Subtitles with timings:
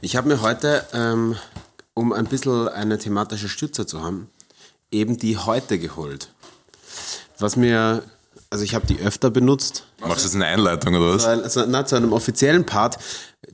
[0.00, 1.36] Ich habe mir heute, ähm,
[1.94, 4.30] um ein bisschen eine thematische Stütze zu haben,
[4.90, 6.32] eben die heute geholt.
[7.40, 8.04] Was mir,
[8.50, 9.86] also ich habe die öfter benutzt.
[10.00, 11.24] Machst du jetzt eine Einleitung oder was?
[11.24, 12.98] Also, na, zu einem offiziellen Part.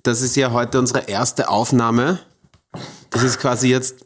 [0.02, 2.20] Das ist ja heute unsere erste Aufnahme.
[3.08, 4.04] Das ist quasi jetzt,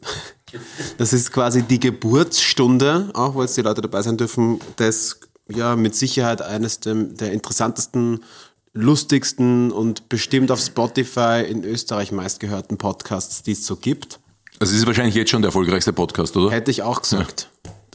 [0.97, 5.19] das ist quasi die Geburtsstunde, auch wo jetzt die Leute dabei sein dürfen, des
[5.49, 8.23] ja mit Sicherheit eines der, der interessantesten,
[8.73, 14.19] lustigsten und bestimmt auf Spotify in Österreich meistgehörten Podcasts, die es so gibt.
[14.59, 16.51] Also es ist wahrscheinlich jetzt schon der erfolgreichste Podcast, oder?
[16.51, 17.49] Hätte ich auch gesagt.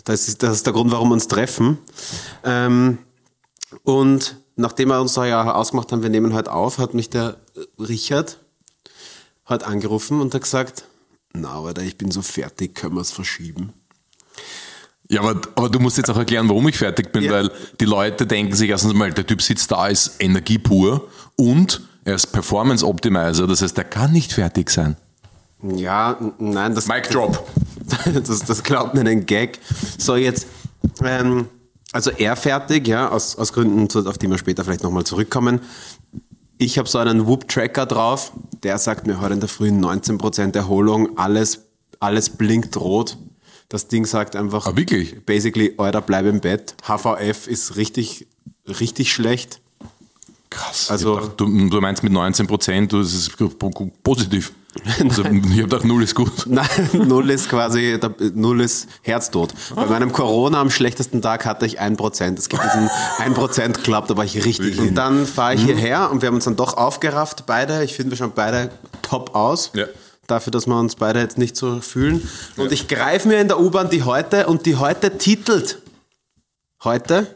[0.04, 1.78] Das, ist, das ist der Grund, warum wir uns treffen.
[2.42, 2.98] Ähm,
[3.82, 7.36] und nachdem wir uns da ja ausgemacht haben, wir nehmen heute auf, hat mich der
[7.78, 8.38] Richard
[9.48, 10.84] heute angerufen und hat gesagt,
[11.32, 13.72] na, Alter, ich bin so fertig, können wir es verschieben?
[15.08, 17.32] Ja, aber, aber du musst jetzt auch erklären, warum ich fertig bin, Ja.
[17.32, 21.82] weil die Leute denken sich erstens mal, der Typ sitzt da, ist Energie pur und
[22.04, 24.96] er ist Performance Optimizer, das heißt, er kann nicht fertig sein.
[25.62, 27.46] Ja, nein, das, Mic drop.
[28.26, 29.58] das, das glaubt mir einen Gag.
[29.98, 30.46] So, jetzt,
[31.02, 31.46] ähm,
[31.92, 35.60] also er fertig, ja, aus, aus Gründen, auf die wir später vielleicht nochmal zurückkommen.
[36.58, 41.16] Ich habe so einen Whoop-Tracker drauf, der sagt mir heute in der Früh 19% Erholung,
[41.18, 41.60] alles,
[42.00, 43.16] alles blinkt rot.
[43.68, 45.24] Das Ding sagt einfach, Ah, wirklich?
[45.24, 46.74] basically, Alter, bleib im Bett.
[46.86, 48.26] HVF ist richtig,
[48.68, 49.60] richtig schlecht.
[50.50, 50.90] Krass.
[50.90, 54.52] Also- gedacht, du, du meinst mit 19 Prozent, das ist po- po- positiv.
[55.00, 56.30] Also, ich habe gedacht, null ist gut.
[56.46, 57.98] Nein, null ist quasi,
[58.34, 59.52] null ist Herztod.
[59.74, 62.38] Bei meinem Corona am schlechtesten Tag hatte ich 1%.
[62.38, 62.88] Es gibt diesen
[63.34, 64.78] 1% Club, da war ich richtig.
[64.78, 67.82] Und dann fahre ich hierher und wir haben uns dann doch aufgerafft, beide.
[67.84, 68.70] Ich finde, wir schauen beide
[69.02, 69.70] top aus.
[69.74, 69.86] Ja.
[70.26, 72.28] Dafür, dass wir uns beide jetzt nicht so fühlen.
[72.56, 75.78] Und ich greife mir in der U-Bahn die heute und die heute titelt.
[76.82, 77.34] Heute,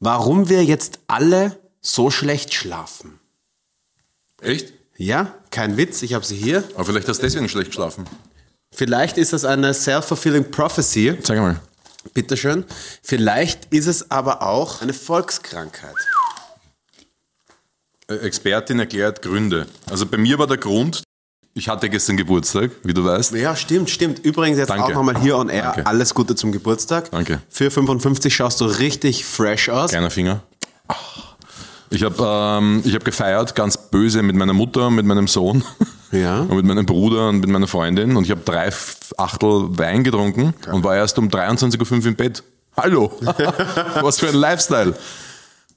[0.00, 3.18] warum wir jetzt alle so schlecht schlafen.
[4.40, 4.72] Echt?
[4.96, 6.64] Ja, kein Witz, ich habe sie hier.
[6.74, 8.04] Aber vielleicht hast du deswegen schlecht geschlafen.
[8.72, 11.16] Vielleicht ist es eine self-fulfilling prophecy.
[11.22, 11.60] Sag mal.
[12.12, 12.64] Bitteschön.
[13.02, 15.94] Vielleicht ist es aber auch eine Volkskrankheit.
[18.08, 19.66] Äh, Expertin erklärt Gründe.
[19.88, 21.03] Also bei mir war der Grund,
[21.54, 23.32] ich hatte gestern Geburtstag, wie du weißt.
[23.34, 24.18] Ja, stimmt, stimmt.
[24.18, 24.84] Übrigens jetzt Danke.
[24.84, 25.72] auch nochmal hier on air.
[25.74, 25.86] Danke.
[25.86, 27.10] Alles Gute zum Geburtstag.
[27.12, 27.40] Danke.
[27.48, 29.90] Für 55 schaust du richtig fresh aus.
[29.90, 30.42] Kleiner Finger.
[31.90, 35.62] Ich habe ähm, ich hab gefeiert, ganz böse mit meiner Mutter, mit meinem Sohn
[36.10, 36.40] Ja.
[36.40, 38.70] und mit meinem Bruder und mit meiner Freundin und ich habe drei
[39.16, 42.42] Achtel Wein getrunken und war erst um 23.05 Uhr im Bett.
[42.76, 43.12] Hallo,
[44.00, 44.94] was für ein Lifestyle.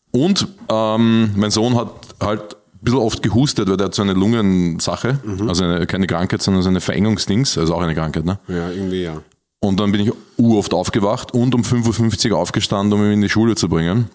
[0.09, 5.19] Und ähm, mein Sohn hat halt bisschen oft gehustet, weil der hat so eine Lungensache,
[5.47, 8.39] also eine, keine Krankheit, sondern so eine Verengungsdings, also auch eine Krankheit, ne?
[8.47, 9.21] Ja, irgendwie ja.
[9.59, 13.29] Und dann bin ich uroft aufgewacht und um 5.50 Uhr aufgestanden, um ihn in die
[13.29, 14.09] Schule zu bringen.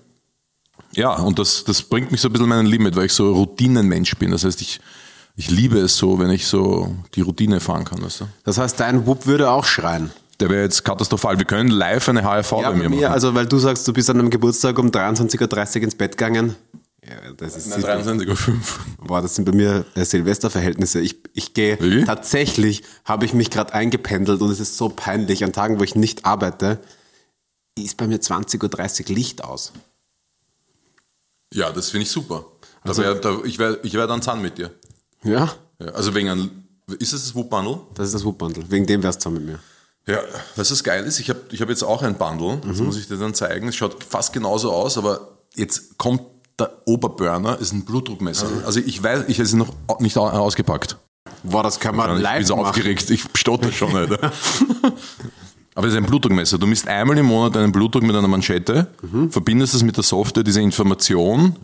[0.95, 4.17] Ja, und das, das bringt mich so ein bisschen meinen Limit, weil ich so Routinenmensch
[4.17, 4.31] bin.
[4.31, 4.81] Das heißt, ich,
[5.37, 8.03] ich liebe es so, wenn ich so die Routine fahren kann.
[8.03, 8.25] Weißt du?
[8.45, 10.11] Das heißt, dein Whoop würde auch schreien.
[10.39, 11.39] Der wäre jetzt katastrophal.
[11.39, 13.05] Wir können live eine HRV Ja, bei mir machen.
[13.07, 16.57] also weil du sagst, du bist an einem Geburtstag um 23.30 Uhr ins Bett gegangen.
[17.05, 18.61] Ja, das ist Nein, 23.05 Uhr.
[19.07, 21.01] Boah, das sind bei mir äh, Silvesterverhältnisse.
[21.01, 25.43] Ich, ich gehe tatsächlich, habe ich mich gerade eingependelt und es ist so peinlich.
[25.43, 26.79] An Tagen, wo ich nicht arbeite,
[27.77, 29.73] ist bei mir 20.30 Uhr Licht aus.
[31.53, 32.45] Ja, das finde ich super.
[32.85, 34.71] Da wär, da, ich wäre ich wär dann Zahn mit dir.
[35.25, 36.51] Ja, Ja, also wegen einem,
[36.99, 37.81] ist es das Whoop-Bundle?
[37.95, 38.65] das ist das Whoop-Bundle.
[38.69, 39.59] Wegen dem wärst du mit mir.
[40.07, 40.19] Ja,
[40.57, 41.21] was geil ist?
[41.21, 43.69] Ich habe ich hab jetzt auch ein Bundle, das muss ich dir dann zeigen.
[43.69, 46.23] Es schaut fast genauso aus, aber jetzt kommt
[46.63, 48.47] der Oberburner, ist ein Blutdruckmesser.
[48.67, 50.97] Also ich weiß, ich habe es noch nicht au- ausgepackt.
[51.45, 52.67] Boah, das kann man ich bin live so machen.
[52.69, 54.33] aufgeregt, ich stotter schon, Alter.
[55.75, 56.59] Aber es ist ein Blutdruckmesser.
[56.59, 58.89] Du misst einmal im Monat deinen Blutdruck mit einer Manschette,
[59.31, 61.57] verbindest es mit der Software, diese Information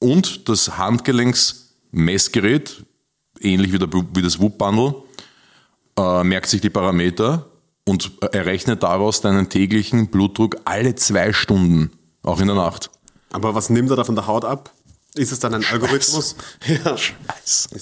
[0.00, 2.82] und das Handgelenksmessgerät,
[3.40, 4.94] ähnlich wie, der, wie das Whoop-Bundle,
[5.98, 7.46] äh, merkt sich die Parameter
[7.84, 11.90] und errechnet daraus deinen täglichen Blutdruck alle zwei Stunden,
[12.22, 12.90] auch in der Nacht.
[13.32, 14.70] Aber was nimmt er da von der Haut ab?
[15.14, 16.36] Ist es dann ein Algorithmus?
[16.66, 16.96] Ja.
[16.96, 17.80] Die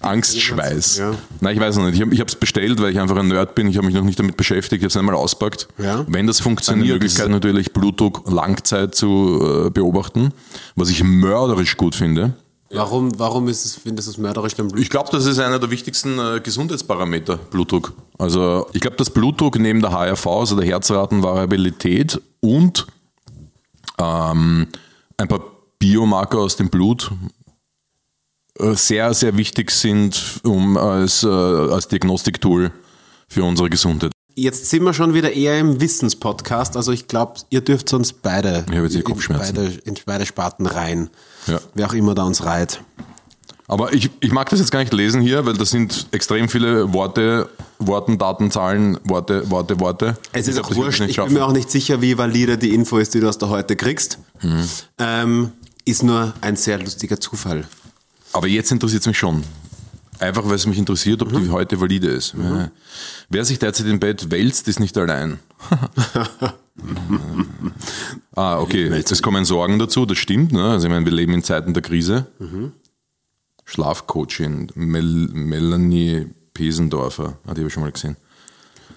[0.00, 0.98] Angstschweiß.
[0.98, 1.14] Ja.
[1.40, 1.94] Nein, ich weiß noch nicht.
[1.94, 3.68] Ich habe es bestellt, weil ich einfach ein Nerd bin.
[3.68, 4.80] Ich habe mich noch nicht damit beschäftigt.
[4.80, 5.68] Ich habe es einmal auspackt.
[5.78, 6.04] Ja.
[6.06, 10.32] Wenn das funktioniert, es natürlich Blutdruck Langzeit zu äh, beobachten,
[10.74, 12.34] was ich mörderisch gut finde.
[12.70, 14.82] Warum, warum ist es, findest du es mörderisch dein Blut?
[14.82, 17.92] Ich glaube, das ist einer der wichtigsten äh, Gesundheitsparameter, Blutdruck.
[18.18, 22.86] Also ich glaube, dass Blutdruck neben der HRV, also der Herzratenvariabilität und
[23.98, 24.66] ähm,
[25.16, 25.40] ein paar
[25.78, 27.10] Biomarker aus dem Blut
[28.58, 32.72] äh, sehr, sehr wichtig sind um als, äh, als Diagnostiktool
[33.28, 34.12] für unsere Gesundheit.
[34.38, 36.76] Jetzt sind wir schon wieder eher im Wissenspodcast.
[36.76, 39.54] Also ich glaube, ihr dürft sonst beide Ich habe jetzt in, Kopfschmerzen.
[39.54, 41.08] beide, in beide Sparten rein.
[41.46, 41.58] Ja.
[41.74, 42.80] Wer auch immer da uns reiht.
[43.68, 46.92] Aber ich, ich mag das jetzt gar nicht lesen hier, weil das sind extrem viele
[46.92, 47.48] Worte,
[47.78, 50.16] Worten, Daten, Zahlen, Worte, Worte, Worte.
[50.32, 51.00] Es ist glaub, auch wurscht.
[51.00, 51.30] Ich schaffen.
[51.30, 53.74] bin mir auch nicht sicher, wie valide die Info ist, die du aus der heute
[53.74, 54.18] kriegst.
[54.42, 54.68] Mhm.
[54.98, 55.52] Ähm,
[55.84, 57.66] ist nur ein sehr lustiger Zufall.
[58.32, 59.42] Aber jetzt interessiert es mich schon.
[60.18, 61.44] Einfach, weil es mich interessiert, ob Mhm.
[61.44, 62.34] die heute valide ist.
[62.40, 62.70] Ja.
[63.28, 65.38] Wer sich derzeit im Bett wälzt, ist nicht allein.
[68.34, 68.86] ah, okay.
[68.88, 70.52] Es kommen Sorgen dazu, das stimmt.
[70.52, 70.62] Ne?
[70.70, 72.26] Also ich meine, wir leben in Zeiten der Krise.
[72.38, 72.72] Mhm.
[73.66, 78.16] Schlafcoaching, Mel Melanie Pesendorfer, ah, die habe ich schon mal gesehen.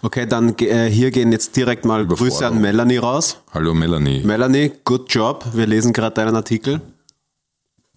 [0.01, 3.42] Okay, dann äh, hier gehen jetzt direkt mal Grüße an Melanie raus.
[3.51, 4.21] Hallo Melanie.
[4.24, 5.45] Melanie, good job.
[5.54, 6.80] Wir lesen gerade deinen Artikel.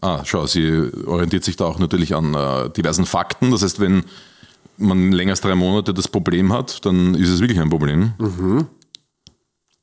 [0.01, 3.53] Ah, schau, sie orientiert sich da auch natürlich an äh, diversen Fakten.
[3.53, 4.03] Das heißt, wenn
[4.79, 8.15] man länger als drei Monate das Problem hat, dann ist es wirklich ein Problem.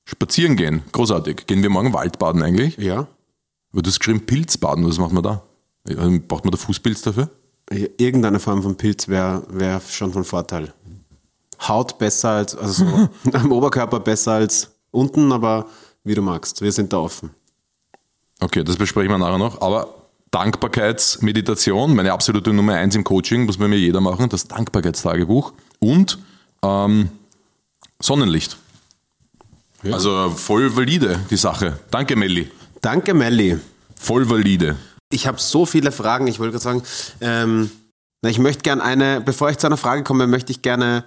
[0.03, 1.45] Spazieren gehen, großartig.
[1.45, 2.75] Gehen wir morgen Waldbaden eigentlich?
[2.77, 3.07] Ja.
[3.71, 5.43] Aber du hast geschrieben Pilzbaden, was macht man da?
[5.87, 7.29] Ja, Braucht man da Fußpilz dafür?
[7.97, 10.73] Irgendeine Form von Pilz wäre wär schon von Vorteil.
[11.67, 15.67] Haut besser als, also so am Oberkörper besser als unten, aber
[16.03, 16.61] wie du magst.
[16.61, 17.29] Wir sind da offen.
[18.39, 19.61] Okay, das besprechen wir nachher noch.
[19.61, 19.93] Aber
[20.31, 26.17] Dankbarkeitsmeditation, meine absolute Nummer eins im Coaching, muss bei mir jeder machen, das Dankbarkeitstagebuch und
[26.63, 27.09] ähm,
[28.01, 28.57] Sonnenlicht.
[29.83, 31.79] Also voll valide, die Sache.
[31.91, 32.49] Danke, Melli.
[32.81, 33.57] Danke, Melli.
[33.95, 34.75] Voll valide.
[35.11, 36.27] Ich habe so viele Fragen.
[36.27, 36.83] Ich wollte gerade sagen,
[37.21, 37.71] ähm,
[38.21, 41.03] na, ich möchte gerne eine, bevor ich zu einer Frage komme, möchte ich gerne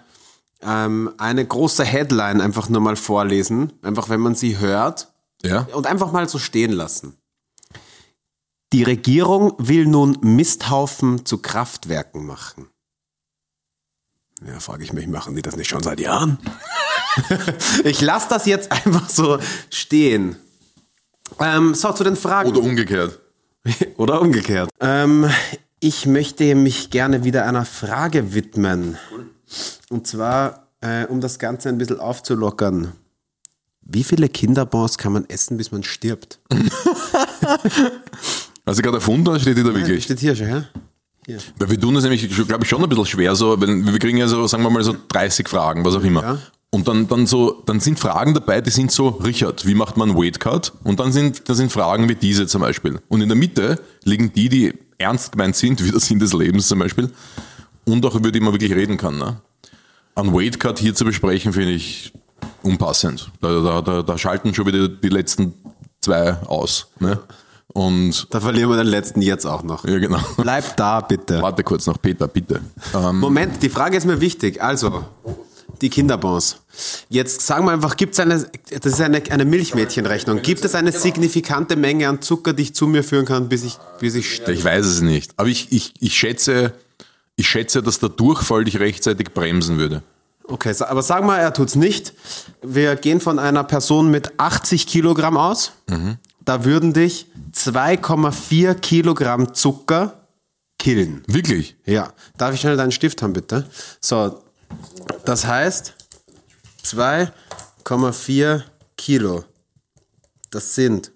[0.60, 3.72] ähm, eine große Headline einfach nur mal vorlesen.
[3.82, 5.12] Einfach, wenn man sie hört
[5.43, 5.66] Ja?
[5.72, 7.16] und einfach mal so stehen lassen.
[8.72, 12.69] Die Regierung will nun Misthaufen zu Kraftwerken machen.
[14.44, 16.38] Ja, frage ich mich, machen die das nicht schon seit Jahren?
[17.84, 19.38] ich lasse das jetzt einfach so
[19.70, 20.37] stehen.
[21.38, 22.48] Ähm, so, zu den Fragen.
[22.50, 23.20] Oder umgekehrt.
[23.96, 24.70] Oder umgekehrt.
[24.80, 25.28] Ähm,
[25.80, 28.96] ich möchte mich gerne wieder einer Frage widmen.
[29.90, 32.92] Und zwar, äh, um das Ganze ein bisschen aufzulockern.
[33.82, 36.38] Wie viele Kinderbons kann man essen, bis man stirbt?
[38.64, 40.04] Also gerade erfunden oder steht die da wirklich?
[40.04, 40.64] Steht hier schon, ja?
[41.58, 44.18] Weil wir tun das nämlich, glaube ich, schon ein bisschen schwer, so, weil wir kriegen
[44.18, 46.22] ja so, sagen wir mal, so 30 Fragen, was auch immer.
[46.22, 46.38] Ja.
[46.74, 50.16] Und dann, dann so, dann sind Fragen dabei, die sind so, Richard, wie macht man
[50.16, 50.72] Weight Cut?
[50.84, 52.98] Und dann sind, da sind Fragen wie diese zum Beispiel.
[53.08, 56.69] Und in der Mitte liegen die, die ernst gemeint sind, wie der Sinn des Lebens
[56.69, 57.10] zum Beispiel.
[57.84, 59.19] Und auch über die man wirklich reden kann.
[59.19, 59.36] Ne?
[60.14, 62.12] An Weight Cut hier zu besprechen, finde ich
[62.62, 63.30] unpassend.
[63.42, 65.52] Da, da, da, da schalten schon wieder die letzten
[66.00, 66.88] zwei aus.
[67.00, 67.19] Ne?
[67.74, 69.84] Und, Da verlieren wir den letzten jetzt auch noch.
[69.84, 70.20] ja genau.
[70.38, 71.42] Bleib da, bitte.
[71.42, 72.60] Warte kurz noch, Peter, bitte.
[72.94, 74.62] Ähm, Moment, die Frage ist mir wichtig.
[74.62, 75.04] Also,
[75.80, 76.56] die Kinderbons.
[77.08, 78.46] Jetzt sagen wir einfach, gibt es eine,
[78.80, 82.86] das ist eine, eine Milchmädchenrechnung, gibt es eine signifikante Menge an Zucker, die ich zu
[82.86, 84.52] mir führen kann, bis ich, bis ich sterbe?
[84.52, 85.32] Ich weiß es nicht.
[85.36, 86.72] Aber ich, ich, ich, schätze,
[87.36, 90.02] ich schätze, dass der Durchfall dich rechtzeitig bremsen würde.
[90.44, 92.14] Okay, aber sag mal, er tut's nicht.
[92.62, 95.72] Wir gehen von einer Person mit 80 Kilogramm aus.
[96.44, 100.14] Da würden dich 2,4 Kilogramm Zucker
[100.78, 101.22] killen.
[101.28, 101.76] Wirklich?
[101.86, 102.12] Ja.
[102.36, 103.68] Darf ich schnell deinen Stift haben, bitte?
[104.00, 104.41] So,
[105.24, 105.94] das heißt
[106.84, 108.62] 2,4
[108.96, 109.44] Kilo.
[110.50, 111.10] Das sind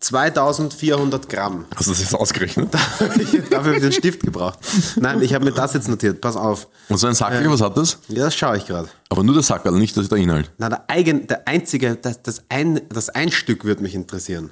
[0.00, 1.64] 2400 Gramm.
[1.74, 2.72] Hast du das jetzt ausgerechnet?
[3.50, 4.58] Dafür habe ich den Stift gebraucht.
[4.96, 6.20] Nein, ich habe mir das jetzt notiert.
[6.20, 6.68] Pass auf.
[6.88, 7.98] Und so ein Sackel, was hat das?
[8.08, 8.88] Ja, das schaue ich gerade.
[9.08, 10.50] Aber nur der Sackel, nicht der Inhalt.
[10.58, 14.50] Na, der, eigen, der einzige, das, das, ein, das Einstück würde mich interessieren.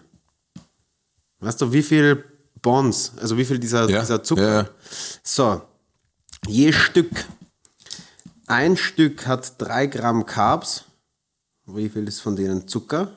[1.41, 2.25] Weißt du, wie viel
[2.63, 4.43] Bonds, also wie viel dieser, Ja, dieser Zucker?
[4.43, 4.69] ja, ja.
[5.23, 5.61] So,
[6.49, 7.11] je Stück.
[8.47, 10.85] Ein Stück hat 3 Gramm Carbs.
[11.67, 13.11] Wie viel ist von denen Zucker?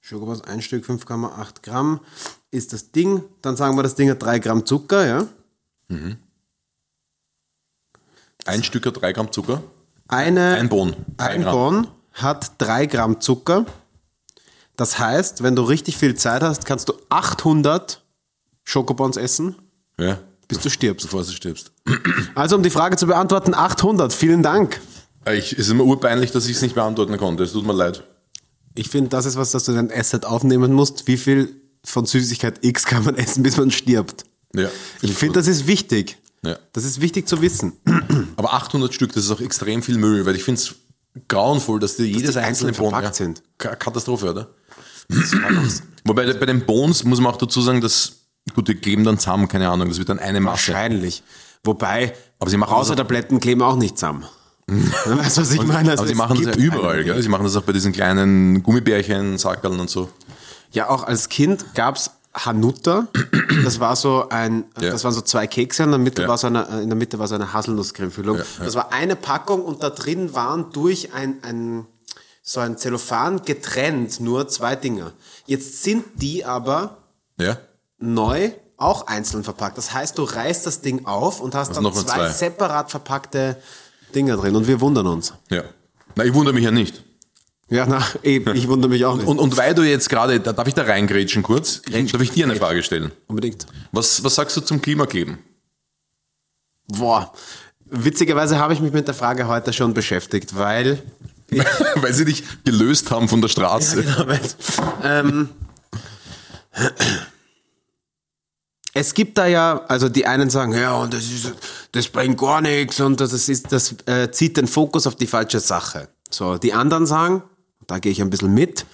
[0.00, 2.00] Schokobons, ein Stück 5,8 Gramm
[2.50, 3.22] ist das Ding.
[3.40, 5.28] Dann sagen wir, das Ding hat 3 Gramm Zucker, ja?
[8.44, 9.62] Ein Stück hat drei Gramm Zucker.
[10.08, 10.96] Eine, Ein Bon.
[11.18, 11.54] Ein Gramm.
[11.54, 13.66] Bon hat 3 Gramm Zucker.
[14.76, 18.02] Das heißt, wenn du richtig viel Zeit hast, kannst du 800
[18.64, 19.54] Schokobons essen,
[19.98, 20.18] Ja.
[20.52, 21.06] Bis du stirbst.
[21.06, 21.72] Bevor du stirbst.
[22.34, 24.12] Also, um die Frage zu beantworten, 800.
[24.12, 24.80] Vielen Dank.
[25.26, 27.42] Ich, es ist mir urpeinlich, dass ich es nicht beantworten konnte.
[27.44, 28.02] Es tut mir leid.
[28.74, 31.06] Ich finde, das ist was, das du in dein Asset aufnehmen musst.
[31.06, 31.54] Wie viel
[31.84, 34.24] von Süßigkeit X kann man essen, bis man stirbt?
[34.54, 34.68] Ja.
[35.00, 36.18] Ich finde, das ist wichtig.
[36.44, 36.58] Ja.
[36.72, 37.72] Das ist wichtig zu wissen.
[38.36, 40.74] Aber 800 Stück, das ist auch extrem viel Müll, weil ich finde es
[41.28, 43.42] grauenvoll, dass die jedes die einzelne einzeln Bon verpackt sind.
[43.58, 44.48] Ka- Katastrophe, oder?
[46.04, 48.12] Wobei bei den Bones muss man auch dazu sagen, dass,
[48.54, 50.68] gut, die kleben dann zusammen, keine Ahnung, das wird dann eine Masse.
[50.72, 51.22] Wahrscheinlich.
[51.64, 54.24] Wobei, Aber sie machen das außer auch- Tabletten kleben auch nicht zusammen.
[54.68, 55.90] weißt du, was ich meine?
[55.90, 57.22] Also Aber sie es machen das ja überall, gell?
[57.22, 60.08] Sie machen das auch bei diesen kleinen Gummibärchen, Sackerln und so.
[60.72, 63.08] Ja, auch als Kind gab's Hanuta.
[63.64, 64.90] Das war so ein, Ja.
[64.90, 66.28] das waren so zwei Kekse in der Mitte Ja.
[66.28, 68.38] war so eine, in der Mitte war so eine Haselnusscremefüllung.
[68.38, 68.44] ja.
[68.64, 71.84] Das war eine Packung und da drin waren durch ein, ein,
[72.42, 75.12] so ein Zellophan getrennt nur zwei Dinger.
[75.46, 76.96] Jetzt sind die aber
[77.38, 77.58] Ja?
[78.02, 79.78] Neu auch einzeln verpackt.
[79.78, 82.28] Das heißt, du reißt das Ding auf und hast dann noch mal zwei, zwei.
[82.30, 83.56] separat verpackte
[84.14, 85.32] Dinger drin und wir wundern uns.
[85.50, 85.62] Ja.
[86.16, 87.02] Na, ich wundere mich ja nicht.
[87.70, 89.26] Ja, na, eben, ich wundere mich auch nicht.
[89.26, 91.82] Und, und weil du jetzt gerade, da darf ich da reingrätschen kurz?
[91.82, 92.12] Grätsch.
[92.12, 93.12] Darf ich dir eine Frage stellen?
[93.28, 93.66] Unbedingt.
[93.92, 95.38] Was, was sagst du zum Klimakleben?
[96.88, 97.32] Boah.
[97.86, 101.02] Witzigerweise habe ich mich mit der Frage heute schon beschäftigt, weil
[101.96, 104.04] weil sie dich gelöst haben von der Straße.
[105.02, 105.50] ähm,
[109.02, 111.52] es gibt da ja, also die einen sagen, ja, das, ist,
[111.90, 115.58] das bringt gar nichts und das, ist, das äh, zieht den Fokus auf die falsche
[115.58, 116.08] Sache.
[116.30, 117.42] So, die anderen sagen,
[117.88, 118.86] da gehe ich ein bisschen mit,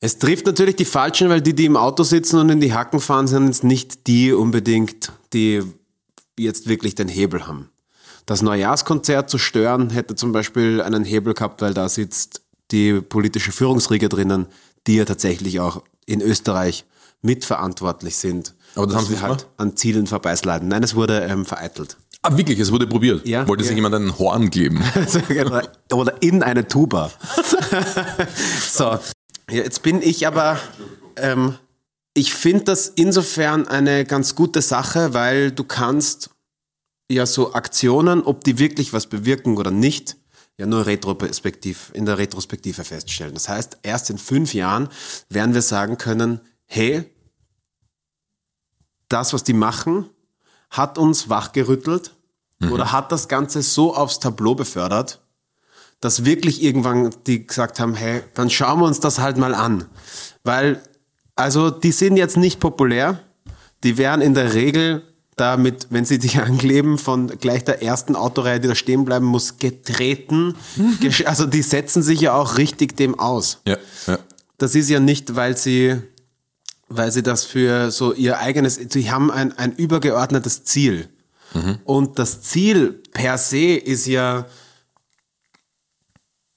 [0.00, 2.98] es trifft natürlich die Falschen, weil die, die im Auto sitzen und in die Hacken
[2.98, 5.62] fahren, sind jetzt nicht die unbedingt, die
[6.36, 7.70] jetzt wirklich den Hebel haben.
[8.26, 13.52] Das Neujahrskonzert zu stören hätte zum Beispiel einen Hebel gehabt, weil da sitzt die politische
[13.52, 14.46] Führungsriege drinnen,
[14.88, 16.84] die ja tatsächlich auch in Österreich
[17.20, 18.54] mitverantwortlich sind.
[18.74, 20.68] Aber das haben sie halt an Zielen vorbeisliden.
[20.68, 21.96] Nein, es wurde ähm, vereitelt.
[22.22, 23.26] Ah, wirklich, es wurde probiert.
[23.26, 23.46] Ja.
[23.48, 23.68] Wollte Ja.
[23.68, 24.82] sich jemand einen Horn kleben?
[25.30, 27.10] oder, oder in eine Tuba.
[28.72, 29.00] so, ja,
[29.48, 30.58] jetzt bin ich aber,
[31.16, 31.56] ähm,
[32.14, 36.30] ich finde das insofern eine ganz gute Sache, weil du kannst
[37.10, 40.16] ja so Aktionen, ob die wirklich was bewirken oder nicht,
[40.58, 43.34] ja nur retrospektiv, in der Retrospektive feststellen.
[43.34, 44.88] Das heißt, erst in fünf Jahren
[45.28, 47.04] werden wir sagen können, hey,
[49.12, 50.08] das, was die machen,
[50.70, 52.14] hat uns wachgerüttelt
[52.70, 55.20] oder hat das Ganze so aufs Tableau befördert,
[56.00, 59.86] dass wirklich irgendwann die gesagt haben, hey, dann schauen wir uns das halt mal an.
[60.44, 60.80] Weil,
[61.34, 63.20] also die sind jetzt nicht populär,
[63.82, 65.02] die werden in der Regel
[65.36, 69.58] damit, wenn sie dich ankleben, von gleich der ersten Autoreihe, die da stehen bleiben muss,
[69.58, 70.54] getreten.
[71.24, 73.60] Also die setzen sich ja auch richtig dem aus.
[73.66, 73.76] Ja,
[74.06, 74.18] ja.
[74.58, 76.00] Das ist ja nicht, weil sie,
[76.96, 81.08] weil sie das für so ihr eigenes, sie haben ein, ein übergeordnetes Ziel.
[81.84, 84.46] Und das Ziel per se ist ja,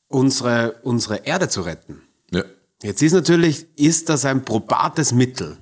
[0.07, 2.01] unsere, unsere Erde zu retten.
[2.31, 2.43] ja.
[2.81, 5.57] Jetzt ist natürlich, ist das ein probates Mittel?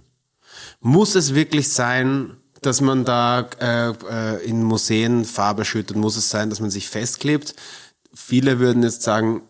[0.82, 5.96] Muss es wirklich sein, dass man da äh, äh, in Museen Farbe schüttet?
[5.96, 7.56] Muss es sein, dass man sich festklebt?
[8.14, 9.42] Viele würden jetzt sagen,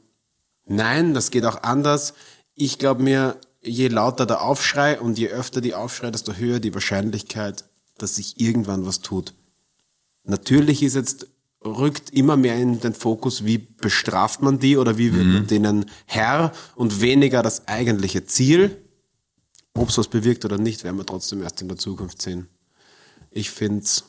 [0.65, 2.13] nein, das geht auch anders.
[2.53, 6.73] Ich glaube mir, je lauter der Aufschrei und je öfter die Aufschrei, desto höher die
[6.73, 7.65] Wahrscheinlichkeit,
[7.97, 9.33] dass sich irgendwann was tut.
[10.25, 11.27] Natürlich ist jetzt,
[11.63, 15.85] rückt immer mehr in den Fokus, wie bestraft man die oder wie wird man denen
[16.05, 18.77] Herr und weniger das eigentliche Ziel.
[19.73, 22.47] Ob es was bewirkt oder nicht, werden wir trotzdem erst in der Zukunft sehen.
[23.31, 24.03] Ich finde es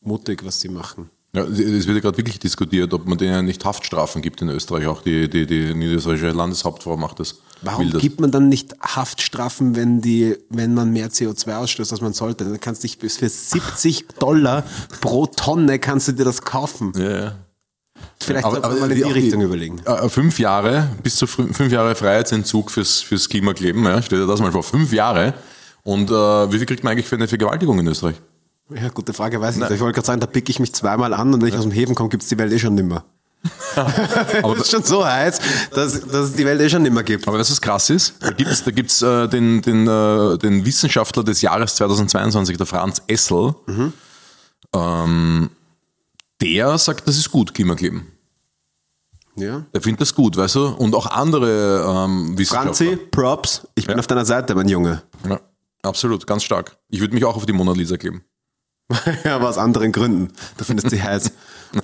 [0.00, 1.10] mutig, was sie machen.
[1.32, 4.86] Ja, es wird ja gerade wirklich diskutiert, ob man denen nicht Haftstrafen gibt in Österreich.
[4.86, 7.36] Auch die, die, die niederösterreichische Landeshauptfrau macht das.
[7.62, 12.12] Warum gibt man dann nicht Haftstrafen, wenn, die, wenn man mehr CO2 ausstößt, als man
[12.14, 12.44] sollte?
[12.44, 14.64] Dann kannst du dich bis für 70 Dollar
[15.00, 16.92] pro Tonne kannst du dir das kaufen.
[16.96, 17.32] Ja, ja.
[18.22, 19.78] Vielleicht sollte man mal in die- die Richtung überlegen.
[19.84, 23.84] Äh, fünf Jahre, bis zu fün- fünf Jahre Freiheitsentzug fürs, fürs Klimakleben.
[23.84, 25.34] Ja, stell dir das mal vor, fünf Jahre.
[25.82, 26.14] Und äh,
[26.52, 28.16] wie viel kriegt man eigentlich für eine Vergewaltigung in Österreich?
[28.74, 29.70] Ja, gute Frage, weiß ich nicht.
[29.72, 31.72] Ich wollte gerade sagen, da pick ich mich zweimal an und wenn ich aus dem
[31.72, 33.04] Häfen komme, gibt's die Welt eh schon nimmer.
[33.76, 35.40] Aber das ist schon so heiß,
[35.72, 37.26] dass, dass es die Welt eh schon nimmer gibt.
[37.26, 38.14] Aber weißt du, was krass ist?
[38.20, 43.02] Da gibt's da gibt's, äh, den, den, äh, den Wissenschaftler des Jahres 2022, der Franz
[43.06, 43.54] Essel.
[44.74, 45.50] Ähm,
[46.40, 48.06] der sagt, das ist gut, Klimakleben.
[49.36, 49.64] Ja.
[49.72, 50.66] Der findet das gut, weißt du?
[50.68, 52.74] Und auch andere ähm, Wissenschaftler.
[52.74, 55.02] Franzi, Props, ich bin auf deiner Seite, mein Junge.
[55.28, 55.40] Ja,
[55.82, 56.76] absolut, ganz stark.
[56.88, 58.22] Ich würde mich auch auf die Mona Lisa kleben.
[59.24, 60.32] ja, aber aus anderen Gründen.
[60.56, 61.32] Du findest sie heiß.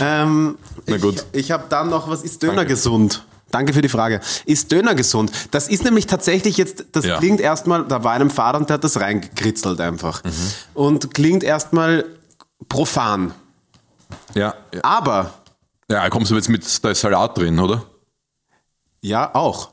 [0.00, 1.24] ähm, Na gut.
[1.32, 3.24] Ich, ich habe dann noch, was ist Döner gesund?
[3.50, 4.20] Danke für die Frage.
[4.46, 5.30] Ist Döner gesund?
[5.50, 7.18] Das ist nämlich tatsächlich jetzt, das Ja.
[7.18, 10.22] klingt erstmal, da war einem Vater und der hat das reingekritzelt einfach.
[10.74, 12.06] Und klingt erstmal
[12.68, 13.34] profan.
[14.34, 14.80] Ja, ja.
[14.82, 15.34] Aber,
[15.90, 17.82] ja kommst du jetzt mit, da ist Salat drin, oder?
[19.02, 19.70] ja, auch.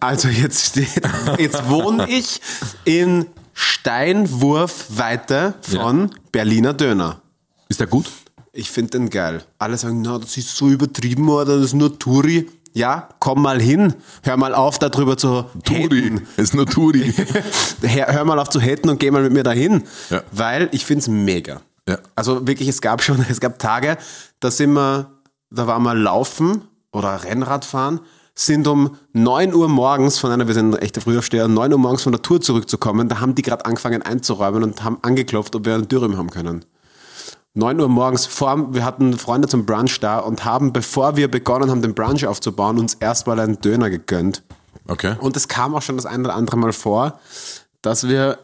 [0.00, 1.02] Also jetzt steht,
[1.38, 2.40] jetzt wohne ich
[2.84, 7.20] in Steinwurfweite von Berliner Döner.
[7.68, 8.10] Ist der gut?
[8.52, 9.42] Ich finde den geil.
[9.58, 12.48] Alle sagen, na, das ist so übertrieben oder das ist nur Turi.
[12.74, 13.94] Ja, komm mal hin.
[14.22, 16.20] Hör mal auf, darüber zu Turi.
[16.36, 17.12] Es ist nur Turi.
[17.82, 19.84] Hör, hör mal auf zu haten und geh mal mit mir dahin.
[20.10, 20.22] Ja.
[20.32, 21.60] Weil ich finde es mega.
[21.88, 21.98] Ja.
[22.14, 23.98] Also wirklich, es gab schon, es gab Tage,
[24.40, 25.10] da sind wir,
[25.50, 28.00] da waren wir laufen oder Rennradfahren.
[28.34, 32.12] Sind um 9 Uhr morgens von einer, wir sind echte Frühaufsteher, 9 Uhr morgens von
[32.12, 33.08] der Tour zurückzukommen.
[33.08, 36.64] Da haben die gerade angefangen einzuräumen und haben angeklopft, ob wir einen Dürüm haben können.
[37.54, 41.70] 9 Uhr morgens, vor, wir hatten Freunde zum Brunch da und haben, bevor wir begonnen
[41.70, 44.42] haben, den Brunch aufzubauen, uns erstmal einen Döner gegönnt.
[44.88, 45.16] Okay.
[45.20, 47.20] Und es kam auch schon das ein oder andere Mal vor,
[47.82, 48.38] dass wir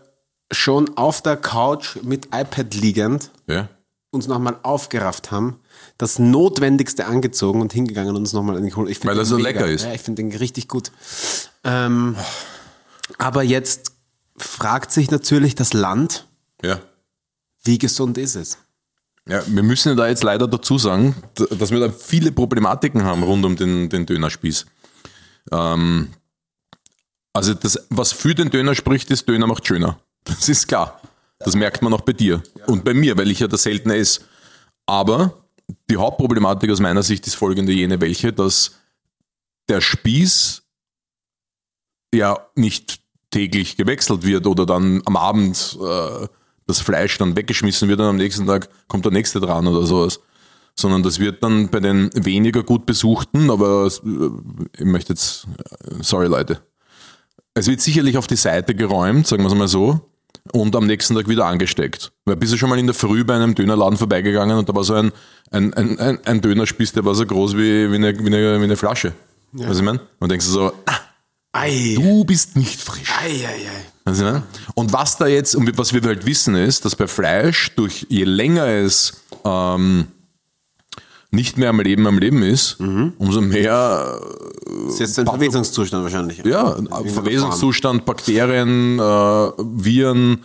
[0.53, 3.69] schon auf der Couch mit iPad liegend Ja.
[4.11, 5.59] uns nochmal aufgerafft haben,
[5.99, 8.89] das Notwendigste angezogen und hingegangen und uns nochmal geholt.
[8.91, 9.49] Ich Weil er den so mega.
[9.51, 9.85] lecker ist.
[9.85, 10.93] Ja, ich finde den richtig gut.
[11.65, 12.17] Ähm,
[13.19, 13.93] aber jetzt
[14.37, 16.27] fragt sich natürlich das Land,
[16.63, 16.81] Ja.
[17.65, 18.59] wie gesund ist es?
[19.29, 23.45] Ja, wir müssen da jetzt leider dazu sagen, dass wir da viele Problematiken haben rund
[23.45, 24.65] um den, den Dönerspieß.
[25.53, 26.09] Ähm,
[27.35, 29.99] also das, was für den Döner spricht, ist Döner macht schöner.
[30.25, 31.01] Das ist klar.
[31.41, 34.23] Das merkt man auch bei dir und bei mir, weil ich ja das selten esse.
[34.87, 35.35] Aber
[35.91, 38.77] die Hauptproblematik aus meiner Sicht ist folgende jene welche, dass
[39.69, 40.63] der Spieß
[42.15, 46.27] ja nicht täglich gewechselt wird oder dann am Abend äh,
[46.67, 50.21] das Fleisch dann weggeschmissen wird und am nächsten Tag kommt der nächste dran oder sowas.
[50.79, 54.31] Sondern das wird dann bei den weniger gut besuchten, aber äh,
[54.79, 55.47] ich möchte jetzt,
[55.85, 56.63] äh, sorry Leute,
[57.55, 60.01] es wird sicherlich auf die Seite geräumt, sagen wir es mal so,
[60.53, 62.13] und am nächsten Tag wieder angesteckt.
[62.25, 64.85] Weil bist du schon mal in der Früh bei einem Dönerladen vorbeigegangen und da war
[64.85, 65.13] so ein,
[65.51, 68.65] ein, ein, ein, ein Dönerspieß, der war so groß wie, wie, eine, wie, eine, wie
[68.65, 69.13] eine Flasche.
[69.53, 69.69] Ja.
[69.69, 70.01] Was ich meine?
[70.19, 71.01] Und denkst du so, ah,
[71.53, 73.11] Ei, du bist nicht frisch.
[73.21, 73.87] ei, ei, ei.
[74.05, 74.43] Weißt du, ne?
[74.75, 78.25] Und was da jetzt, und was wir halt wissen, ist, dass bei Fleisch, durch je
[78.25, 80.09] länger es ähm,
[81.31, 82.79] nicht mehr am Leben am Leben ist,
[83.19, 84.19] umso mehr
[84.87, 86.39] Das ist jetzt ein Verwesungszustand wahrscheinlich.
[86.45, 90.45] ja, Verwesungszustand, Bakterien, äh, Viren.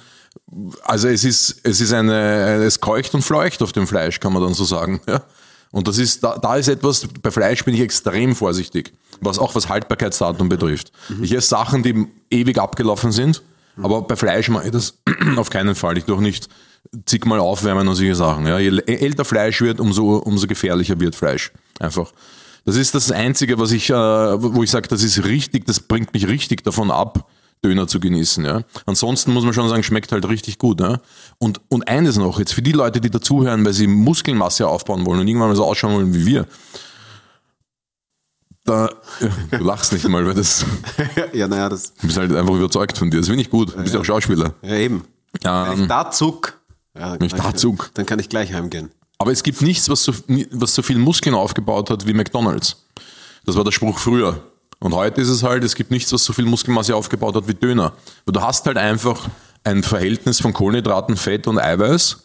[0.83, 4.43] Also es ist, es ist eine, es keucht und fleucht auf dem Fleisch, kann man
[4.43, 5.01] dann so sagen.
[5.07, 5.23] Ja?
[5.71, 9.55] Und das ist, da, da ist etwas, bei Fleisch bin ich extrem vorsichtig, was auch
[9.55, 10.91] was Haltbarkeitsdatum betrifft.
[11.21, 13.41] Ich esse Sachen, die ewig abgelaufen sind,
[13.81, 14.99] aber bei Fleisch mache ich das
[15.37, 15.97] auf keinen Fall.
[15.97, 16.49] Ich doch nicht
[17.05, 18.45] zigmal aufwärmen und solche Sachen.
[18.45, 18.59] Ja?
[18.59, 21.51] Je älter Fleisch wird, umso, umso gefährlicher wird Fleisch.
[21.79, 22.11] Einfach.
[22.65, 26.13] Das ist das Einzige, was ich, äh, wo ich sage, das ist richtig, das bringt
[26.13, 27.27] mich richtig davon ab,
[27.63, 28.43] Döner zu genießen.
[28.45, 28.63] Ja.
[28.85, 30.79] Ansonsten muss man schon sagen, schmeckt halt richtig gut.
[30.81, 30.99] Ja.
[31.39, 35.19] Und, und eines noch, jetzt für die Leute, die dazuhören, weil sie Muskelmasse aufbauen wollen
[35.21, 36.45] und irgendwann mal so ausschauen wollen wie wir.
[38.65, 40.65] Da, ja, du lachst nicht mal, weil das,
[41.33, 41.93] ja, naja, das.
[41.95, 43.17] du bist halt einfach überzeugt von dir.
[43.17, 43.73] Das finde ich gut.
[43.75, 44.53] Du bist ja auch Schauspieler.
[44.61, 45.03] Ja, eben.
[45.41, 46.61] Wenn ich Ähm, da zuck,
[46.97, 47.91] ja, ich da zuck.
[47.95, 48.91] dann kann ich gleich heimgehen.
[49.17, 50.13] Aber es gibt nichts, was so,
[50.51, 52.83] was so viel Muskeln aufgebaut hat wie McDonalds.
[53.45, 54.41] Das war der Spruch früher.
[54.79, 57.53] Und heute ist es halt, es gibt nichts, was so viel Muskelmasse aufgebaut hat wie
[57.53, 57.93] Döner.
[58.25, 59.29] Weil du hast halt einfach
[59.63, 62.17] ein Verhältnis von Kohlenhydraten, Fett und Eiweiß,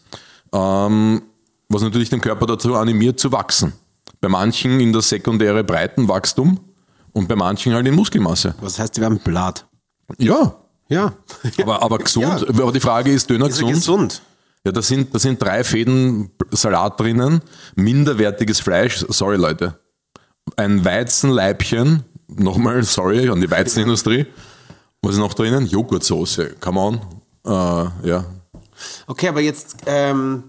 [0.53, 1.21] ähm,
[1.69, 3.73] was natürlich den Körper dazu animiert zu wachsen.
[4.19, 6.59] Bei manchen in das sekundäre Breitenwachstum
[7.13, 8.55] und bei manchen halt in Muskelmasse.
[8.59, 9.65] Was heißt, wir haben Blatt?
[10.17, 10.55] Ja,
[10.89, 11.13] Ja.
[11.61, 12.45] aber, aber gesund.
[12.49, 13.73] Aber die Frage ist, Döner Ist gesund?
[13.75, 14.21] gesund?
[14.65, 17.41] Ja, da sind, da sind drei Fäden Salat drinnen,
[17.75, 19.79] minderwertiges Fleisch, sorry Leute.
[20.57, 24.25] Ein Weizenleibchen, nochmal, sorry an die Weizenindustrie.
[25.01, 25.65] Was ist noch drinnen?
[25.65, 27.01] Joghurtsoße, come on.
[27.45, 28.25] Äh, ja.
[29.07, 30.43] Okay, aber jetzt, ähm,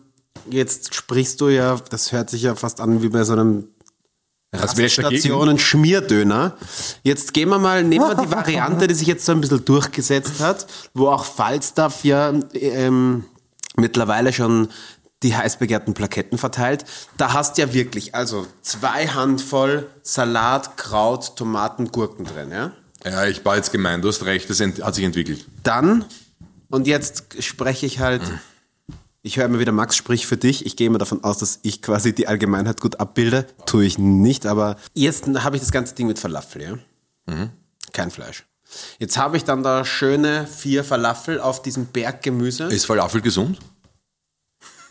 [0.51, 3.69] jetzt sprichst du ja, das hört sich ja fast an wie bei so einem
[4.51, 5.21] Als wär ich dagegen.
[5.21, 6.57] Stationen Schmierdöner.
[7.05, 10.41] Jetzt gehen wir mal, nehmen wir die Variante, die sich jetzt so ein bisschen durchgesetzt
[10.41, 13.25] hat, wo auch Falstaff ja ähm,
[13.81, 14.69] mittlerweile schon
[15.23, 16.85] die heiß begehrten Plaketten verteilt.
[17.17, 22.73] Da hast ja wirklich, also zwei Handvoll Salat, Kraut, Tomaten, Gurken drin, ja?
[23.05, 25.45] Ja, ich war jetzt gemein, du hast recht, das hat sich entwickelt.
[25.63, 26.05] Dann,
[26.71, 28.23] und jetzt spreche ich halt,
[29.23, 30.65] ich höre immer wieder, Max, sprich für dich.
[30.65, 33.47] Ich gehe immer davon aus, dass ich quasi die Allgemeinheit gut abbilde.
[33.67, 36.63] Tue ich nicht, aber jetzt habe ich das ganze Ding mit Falafel,
[37.27, 37.49] ja?
[37.93, 38.47] Kein Fleisch.
[38.99, 42.65] Jetzt habe ich dann da schöne vier Falafel auf diesem Berg Gemüse.
[42.65, 43.59] Ist Falafel gesund?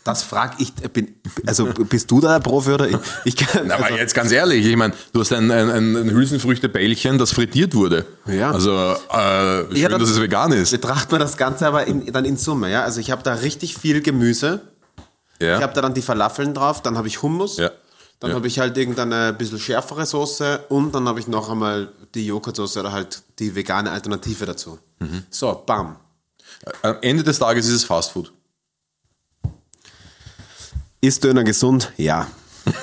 [0.02, 1.14] Das frage ich, bin,
[1.46, 2.96] also bist du da der Profi oder ich?
[3.26, 5.94] ich kann, Na, aber also, jetzt ganz ehrlich, ich meine, du hast ein, ein, ein
[5.96, 8.06] ein Hülsenfrüchtebällchen, das frittiert wurde.
[8.26, 8.50] Ja.
[8.50, 8.94] Also, äh,
[9.66, 10.70] schön, Ja, dann- dass es vegan ist.
[10.70, 12.82] betrachten wir das Ganze aber in, dann in Summe, ja?
[12.82, 14.62] Also ich habe da richtig viel Gemüse.
[15.38, 15.58] Ja.
[15.58, 17.70] Ich habe da dann die Falafeln drauf, dann habe ich Hummus, Ja.
[18.20, 18.36] dann Ja.
[18.36, 22.80] habe ich halt irgendeine bisschen schärfere Soße und dann habe ich noch einmal die Joghurtsoße
[22.80, 24.78] oder halt die vegane Alternative dazu.
[24.98, 25.24] Mhm.
[25.30, 25.96] So, bam.
[26.82, 28.32] Am Ende des Tages ist es Fastfood.
[31.00, 31.92] Ist Döner gesund?
[31.96, 32.28] Ja.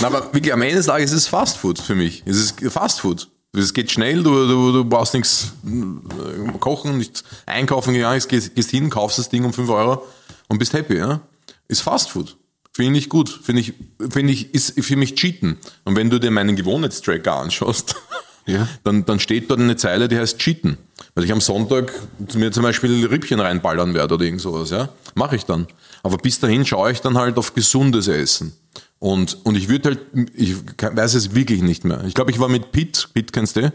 [0.00, 2.22] Na, aber wirklich, am Ende des Tages ist es Fastfood für mich.
[2.26, 3.28] Es ist Fastfood.
[3.54, 8.70] Es geht schnell, du, du, du brauchst nichts äh, kochen, nicht einkaufen gegangen, gehst, gehst
[8.70, 10.06] hin, kaufst das Ding um 5 Euro
[10.48, 10.96] und bist happy.
[10.96, 11.20] Ja?
[11.68, 12.36] Ist Fastfood.
[12.72, 13.28] Finde ich gut.
[13.28, 13.74] Finde ich,
[14.10, 15.58] finde ich, ist für mich Cheaten.
[15.84, 17.96] Und wenn du dir meinen Gewohnheitstracker anschaust,
[18.46, 18.66] Ja.
[18.84, 20.78] dann, dann steht dort eine Zeile, die heißt Cheaten.
[21.14, 21.92] Weil ich am Sonntag
[22.34, 24.88] mir zum Beispiel Rippchen reinballern werde oder irgend sowas, ja.
[25.14, 25.66] Mache ich dann.
[26.02, 28.52] Aber bis dahin schaue ich dann halt auf gesundes Essen.
[28.98, 29.98] Und, und ich würde halt,
[30.34, 32.04] ich weiß es wirklich nicht mehr.
[32.06, 33.72] Ich glaube, ich war mit Pitt, Pitt kennst du,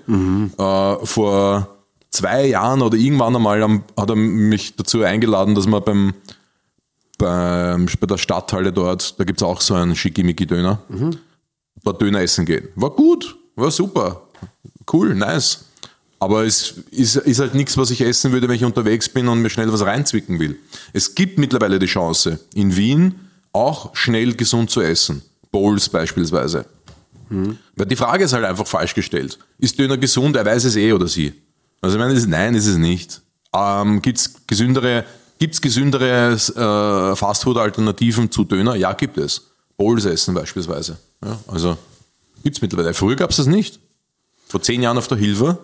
[0.57, 1.67] äh, vor
[2.09, 6.13] zwei Jahren oder irgendwann einmal am, hat er mich dazu eingeladen, dass wir beim,
[7.17, 10.79] beim, bei der Stadthalle dort, da gibt's auch so einen Schickimicki-Döner,
[11.83, 12.69] dort Döner essen gehen.
[12.75, 14.26] War gut, war super,
[14.91, 15.65] cool, nice.
[16.19, 19.41] Aber es ist, ist halt nichts, was ich essen würde, wenn ich unterwegs bin und
[19.41, 20.57] mir schnell was reinzwicken will.
[20.93, 23.15] Es gibt mittlerweile die Chance, in Wien
[23.53, 25.21] auch schnell gesund zu essen.
[25.51, 26.65] Bowls beispielsweise.
[27.75, 29.37] Weil die Frage ist halt einfach falsch gestellt.
[29.57, 30.35] Ist Döner gesund?
[30.35, 31.33] Er weiß es eh oder sie.
[31.81, 33.21] Also ich meine, es ist, nein, ist es nicht.
[33.53, 35.05] Ähm, gibt's gesündere,
[35.37, 38.75] gibt's gesündere äh, Fastfood-Alternativen zu Döner?
[38.75, 39.41] Ja, gibt es.
[39.75, 40.97] Bowls essen beispielsweise.
[41.23, 41.77] Ja, also
[42.43, 42.93] gibt's mittlerweile.
[42.93, 43.79] Früher gab's das nicht.
[44.47, 45.57] Vor zehn Jahren auf der Hilfe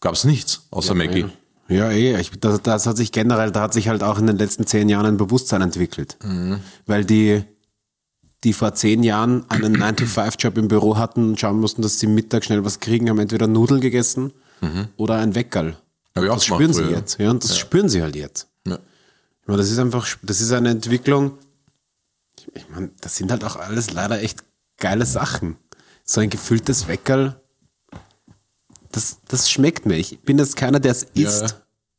[0.00, 1.26] gab's nichts außer Maggie.
[1.68, 2.20] Ja, eh.
[2.20, 4.88] Ich, das, das hat sich generell, da hat sich halt auch in den letzten zehn
[4.88, 6.16] Jahren ein Bewusstsein entwickelt.
[6.86, 7.42] Weil die,
[8.44, 12.44] die vor zehn Jahren einen 9-to-5-Job im Büro hatten und schauen mussten, dass sie Mittag
[12.44, 14.32] schnell was kriegen, haben entweder Nudeln gegessen
[14.96, 15.76] oder ein Weckerl.
[16.14, 17.18] Hab ich auch Das gemacht spüren sie jetzt.
[17.18, 18.46] Ja, und das spüren sie halt jetzt.
[18.66, 18.78] Ja.
[19.42, 21.32] Ich meine, das ist einfach, das ist eine Entwicklung.
[22.54, 24.42] Ich meine, das sind halt auch alles leider echt
[24.78, 25.56] geile Sachen.
[26.06, 27.34] So ein gefülltes Weckerl,
[28.92, 29.96] das, das schmeckt mir.
[29.96, 31.48] Ich bin jetzt keiner, der es isst, Ja.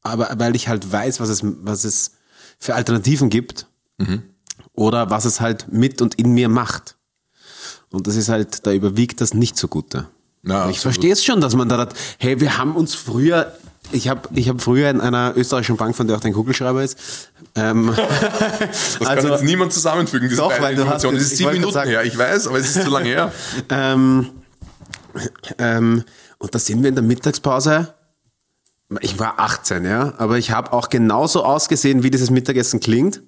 [0.02, 2.12] aber weil ich halt weiß, was es, was es
[2.58, 3.68] für Alternativen gibt
[4.74, 6.96] oder was es halt mit und in mir macht.
[7.90, 10.08] Und das ist halt, da überwiegt das nicht so Gute.
[10.44, 13.58] Ja, ich verstehe es schon, dass man da, hat, hey, wir haben uns früher,
[13.92, 16.98] ich habe ich hab früher in einer österreichischen Bank, von der auch dein Kugelschreiber ist,
[17.56, 21.32] ähm, Das Also- kann jetzt niemand zusammenfügen, diese Doch, beiden weil du hast Es ist
[21.34, 23.32] ich sieben Minuten gerade her, ich weiß, aber es ist zu lange her.
[23.70, 24.30] Ähm,
[25.58, 26.04] ähm,
[26.38, 27.94] und da sind wir in der Mittagspause.
[29.02, 33.22] Ich war 18, ja, aber ich habe auch genauso ausgesehen, wie dieses Mittagessen klingt.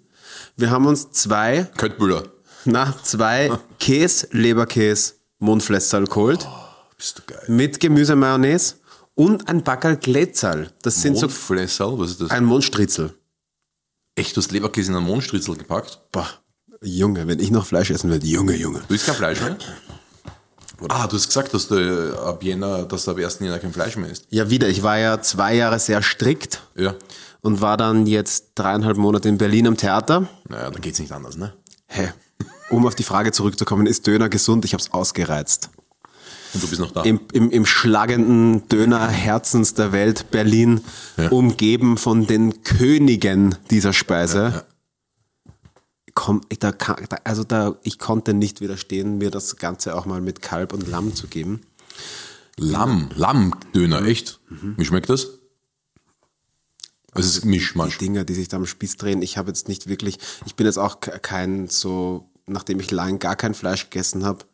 [0.56, 2.24] Wir haben uns zwei, Köttbüller.
[2.66, 6.48] na, zwei Käse, Leberkäse, Mundflässerl geholt.
[6.98, 7.44] Bist du geil.
[7.48, 8.76] Mit Gemüse, Mayonnaise
[9.20, 10.72] und ein Backerl Glätzerl.
[10.82, 12.30] Das sind so was ist das?
[12.32, 13.14] ein Mondstritzel.
[14.16, 16.00] Echt, du hast Leberkäse in einen Mondstritzel gepackt?
[16.14, 16.30] Boah,
[16.82, 18.82] Junge, wenn ich noch Fleisch essen würde, Junge, Junge.
[18.88, 19.58] Du isst kein Fleisch mehr?
[20.88, 23.40] Ah, du hast gesagt, dass du ab Jänner, dass du ab 1.
[23.40, 24.26] Jänner kein Fleisch mehr isst.
[24.30, 26.96] Ja, wieder, ich war ja zwei Jahre sehr strikt Ja.
[27.42, 30.30] und war dann jetzt dreieinhalb Monate in Berlin am Theater.
[30.48, 31.52] Naja, dann geht's nicht anders, ne?
[31.88, 32.14] Hä?
[32.70, 34.64] Um auf die Frage zurückzukommen, ist Döner gesund?
[34.64, 35.70] Ich habe es ausgereizt.
[36.54, 37.04] Und du bist noch da.
[37.04, 40.82] Im, im, Im schlagenden Döner-Herzens der Welt, Berlin,
[41.18, 41.30] Ja.
[41.30, 44.66] umgeben von den Königen dieser Speise.
[46.16, 50.22] Komm, ich, da, da, also da, ich konnte nicht widerstehen, mir das Ganze auch mal
[50.22, 51.62] mit Kalb und Lamm zu geben.
[52.58, 54.40] Lamm, Lammdöner, echt?
[54.50, 54.74] Mhm.
[54.78, 55.28] Wie schmeckt das?
[57.14, 57.98] Es ist Mischmasch.
[57.98, 59.22] Dinger, die sich da am Spieß drehen.
[59.22, 63.20] Ich habe jetzt nicht wirklich, ich bin jetzt auch ke- kein so, nachdem ich lang
[63.20, 64.46] gar kein Fleisch gegessen habe,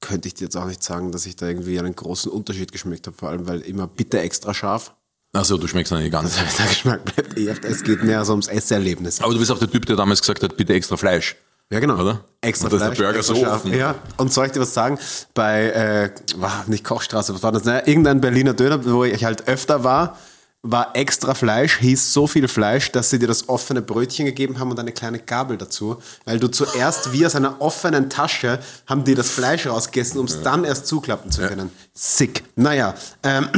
[0.00, 3.06] könnte ich dir jetzt auch nicht sagen, dass ich da irgendwie einen großen Unterschied geschmeckt
[3.06, 4.92] habe, vor allem weil immer bitte extra scharf.
[5.32, 6.34] Achso, du schmeckst noch nicht ganz.
[6.58, 9.20] Der Geschmack bleibt eh, auf- es geht mehr so ums Esserlebnis.
[9.20, 11.36] Aber du bist auch der Typ, der damals gesagt hat, bitte extra Fleisch.
[11.72, 12.00] Ja, genau.
[12.00, 12.24] Oder?
[12.40, 13.64] Extra Und ist der Fleisch, Burger so scharf.
[13.64, 13.72] offen.
[13.74, 14.98] Ja, und soll ich dir was sagen?
[15.34, 16.10] Bei, äh,
[16.40, 17.62] war nicht Kochstraße, was war das?
[17.64, 20.18] Naja, irgendein Berliner Döner, wo ich halt öfter war,
[20.62, 24.70] war extra Fleisch, hieß so viel Fleisch, dass sie dir das offene Brötchen gegeben haben
[24.70, 29.14] und eine kleine Gabel dazu, weil du zuerst wie aus einer offenen Tasche haben die
[29.14, 31.70] das Fleisch rausgegessen, um es dann erst zuklappen zu können.
[31.94, 32.44] Sick.
[32.56, 33.48] Naja, ähm,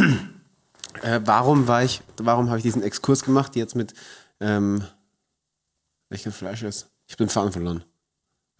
[1.03, 3.95] äh, warum war ich, warum habe ich diesen Exkurs gemacht, jetzt mit,
[4.41, 4.85] ähm,
[6.09, 6.87] welches Fleisch ist?
[7.09, 7.85] Ich bin Faden verloren.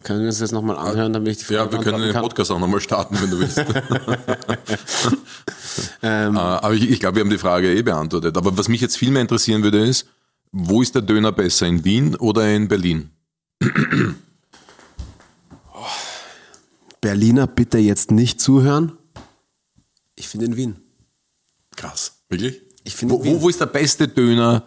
[0.03, 2.21] Können wir uns das nochmal anhören, damit ich die Ja, Frage wir können den kann?
[2.23, 3.57] Podcast auch nochmal starten, wenn du willst.
[6.03, 8.37] Ähm, Äh, Aber ich, ich glaube, wir haben die Frage eh beantwortet.
[8.37, 10.05] Aber was mich jetzt viel mehr interessieren würde, ist,
[10.51, 13.09] wo ist der Döner besser, in Wien oder in Berlin?
[17.01, 18.93] Berliner bitte jetzt nicht zuhören.
[20.15, 20.75] Ich finde in Wien.
[21.75, 22.13] Krass.
[22.29, 22.61] Wirklich?
[22.83, 24.63] Ich finde wo, wo, wo ist der beste Döner?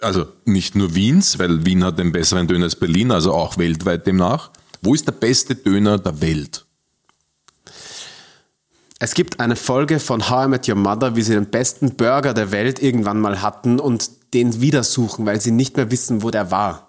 [0.00, 4.06] Also nicht nur Wiens, weil Wien hat den besseren Döner als Berlin, also auch weltweit
[4.06, 4.50] demnach.
[4.82, 6.64] Wo ist der beste Döner der Welt?
[8.98, 12.32] Es gibt eine Folge von How I Met Your Mother, wie sie den besten Burger
[12.32, 16.30] der Welt irgendwann mal hatten und den wieder suchen, weil sie nicht mehr wissen, wo
[16.30, 16.85] der war.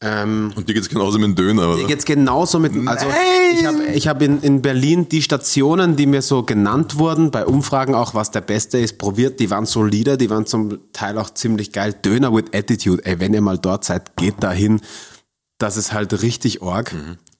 [0.00, 1.88] Ähm, Und dir geht es genauso mit dem Döner, oder?
[1.88, 3.06] Jetzt genauso mit, also
[3.52, 7.44] ich habe ich hab in, in Berlin die Stationen, die mir so genannt wurden, bei
[7.44, 11.30] Umfragen auch, was der Beste ist, probiert, die waren solide, die waren zum Teil auch
[11.30, 11.92] ziemlich geil.
[11.94, 14.80] Döner with Attitude, ey, wenn ihr mal dort seid, geht dahin.
[15.58, 16.94] Das ist halt richtig org.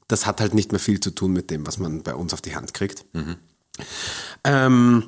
[0.09, 2.41] Das hat halt nicht mehr viel zu tun mit dem, was man bei uns auf
[2.41, 3.05] die Hand kriegt.
[4.43, 5.05] Ähm,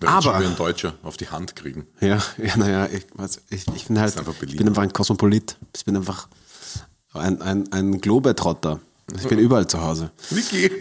[0.00, 1.86] Weil aber- wie ein Deutscher auf die Hand kriegen.
[2.00, 3.06] Ja, ja, naja, ich,
[3.50, 5.56] ich, ich bin halt, einfach ich bin einfach ein Kosmopolit.
[5.74, 6.28] Ich bin einfach
[7.12, 8.80] ein, ein, ein Globetrotter.
[9.16, 10.10] Ich bin überall zu Hause.
[10.30, 10.70] Vicky.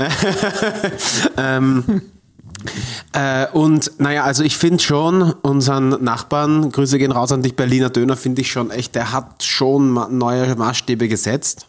[3.11, 7.89] Äh, und naja, also ich finde schon, unseren Nachbarn, Grüße gehen raus an dich, Berliner
[7.89, 11.67] Döner, finde ich schon echt, der hat schon neue Maßstäbe gesetzt.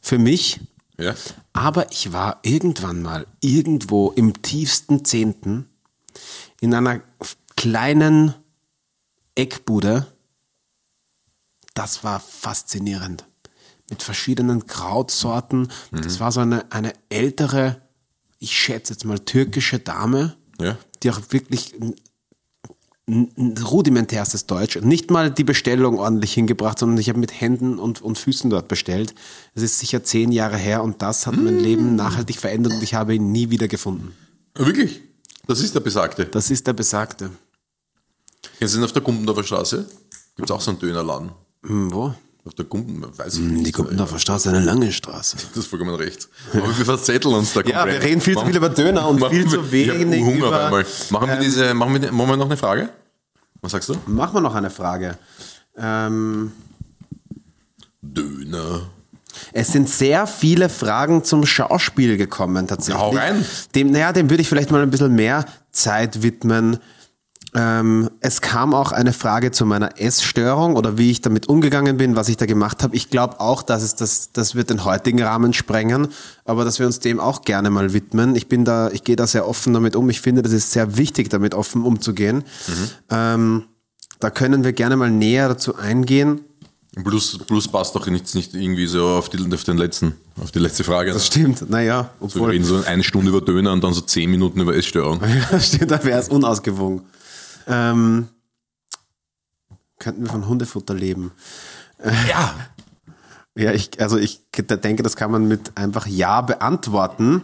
[0.00, 0.60] Für mich.
[0.98, 1.14] Ja.
[1.52, 5.68] Aber ich war irgendwann mal irgendwo im tiefsten Zehnten
[6.60, 7.00] in einer
[7.56, 8.34] kleinen
[9.34, 10.06] Eckbude.
[11.74, 13.24] Das war faszinierend.
[13.90, 15.68] Mit verschiedenen Krautsorten.
[15.92, 17.80] Das war so eine, eine ältere,
[18.38, 20.76] ich schätze jetzt mal türkische Dame, Ja.
[21.02, 21.74] die auch wirklich
[23.08, 28.18] rudimentärstes Deutsch, nicht mal die Bestellung ordentlich hingebracht, sondern ich habe mit Händen und, und
[28.18, 29.14] Füßen dort bestellt.
[29.54, 32.92] Es ist sicher zehn Jahre her und das hat mein Leben nachhaltig verändert und ich
[32.92, 34.14] habe ihn nie wieder gefunden.
[34.54, 35.00] Wirklich?
[35.48, 36.26] Das ist der Besagte.
[36.26, 37.30] Das ist der Besagte.
[38.58, 39.84] Kennst du den auf der Gumpendorfer Straße?
[40.36, 41.30] Gibt es auch so einen Dönerladen.
[41.66, 42.14] Hm, wo?
[42.44, 43.74] Auf der Gumpen, weiß ich Die nicht.
[43.74, 45.36] Gumpendorfer Straße, eine lange Straße.
[45.48, 46.28] Das ist vollkommen recht.
[46.54, 47.86] Aber wir verzetteln uns da komplett.
[47.86, 50.64] Ja, wir reden viel zu viel über Döner und viel wir- zu wenig Hunger über-
[50.66, 50.86] einmal.
[51.10, 52.90] Machen wir diese, machen wir, machen wir noch eine Frage?
[53.60, 53.96] Was sagst du?
[54.06, 55.18] Machen wir noch eine Frage.
[55.76, 56.52] Ähm,
[58.00, 58.82] Döner.
[59.52, 63.00] Es sind sehr viele Fragen zum Schauspiel gekommen, tatsächlich.
[63.00, 63.44] Ja, hau rein.
[63.74, 66.78] Dem, naja, dem würde ich vielleicht mal ein bisschen mehr Zeit widmen.
[67.54, 72.14] Ähm, es kam auch eine Frage zu meiner Essstörung oder wie ich damit umgegangen bin,
[72.14, 72.94] was ich da gemacht habe.
[72.94, 76.08] Ich glaube auch, dass es das, das wird den heutigen Rahmen sprengen,
[76.44, 78.36] aber dass wir uns dem auch gerne mal widmen.
[78.36, 80.10] Ich bin da, ich gehe da sehr offen damit um.
[80.10, 82.44] Ich finde, das ist sehr wichtig, damit offen umzugehen.
[83.10, 83.64] Ähm,
[84.20, 86.40] da können wir gerne mal näher dazu eingehen.
[86.94, 90.58] Plus, plus passt doch nichts nicht irgendwie so auf, die, auf, den letzten, auf die
[90.58, 91.12] letzte Frage.
[91.12, 92.50] Das stimmt, naja, so, wir obwohl.
[92.50, 95.20] reden so eine Stunde über Döner und dann so zehn Minuten über Essstörung.
[95.52, 97.02] Ja, stimmt, da wäre es unausgewogen.
[97.66, 98.28] Ähm,
[99.98, 101.32] könnten wir von Hundefutter leben?
[102.28, 102.54] Ja.
[103.56, 107.42] Ja, ich, also ich denke, das kann man mit einfach Ja beantworten.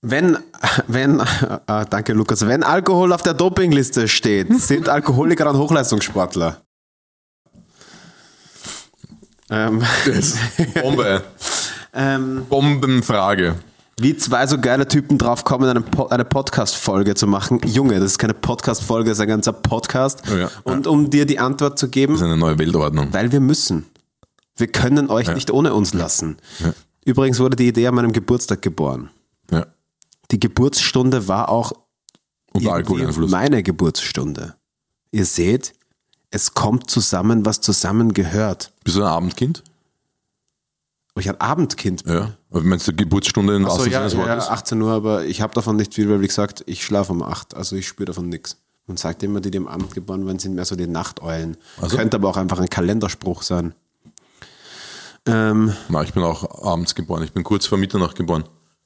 [0.00, 0.38] Wenn,
[0.86, 6.62] wenn, äh, danke Lukas, wenn Alkohol auf der Dopingliste steht, sind Alkoholiker dann Hochleistungssportler?
[9.50, 9.82] Ähm,
[10.82, 11.24] Bombe.
[11.94, 13.56] ähm, Bombenfrage.
[14.00, 17.60] wie zwei so geile Typen drauf kommen, eine, po eine Podcast-Folge zu machen.
[17.64, 20.22] Junge, das ist keine Podcast-Folge, das ist ein ganzer Podcast.
[20.32, 23.08] Oh ja, Und um dir die Antwort zu geben, Das ist eine neue Weltordnung.
[23.12, 23.86] weil wir müssen.
[24.56, 26.36] Wir können euch nicht ohne uns lassen.
[27.04, 29.08] Übrigens wurde die Idee an meinem Geburtstag geboren.
[29.50, 29.66] Ja.
[30.30, 31.72] Die Geburtsstunde war auch
[32.52, 33.30] Unter Alkoholeinfluss.
[33.30, 34.54] meine Geburtsstunde.
[35.10, 35.72] Ihr seht,
[36.30, 38.72] es kommt zusammen, was zusammengehört.
[38.84, 39.62] Bist du ein Abendkind?
[41.16, 42.04] Oh, Ich ein Abendkind.
[42.04, 42.12] bin.
[42.14, 42.32] Ja.
[42.50, 44.48] Aber meinst du Geburtsstunde in Ach so, wahrsten ja, ja, Wortes?
[44.48, 47.54] 18 Uhr, aber ich habe davon nicht viel, weil wie gesagt, ich schlafe um 8,
[47.54, 48.56] also ich spüre davon nichts.
[48.86, 51.56] Man sagt immer, die, die am Abend geboren werden, sind mehr so die Nachteulen.
[51.82, 51.96] Ach so.
[51.96, 53.74] Könnte aber auch einfach ein Kalenderspruch sein.
[55.26, 57.22] Ähm, Nein, ich bin auch abends geboren.
[57.22, 58.44] Ich bin kurz vor Mitternacht geboren.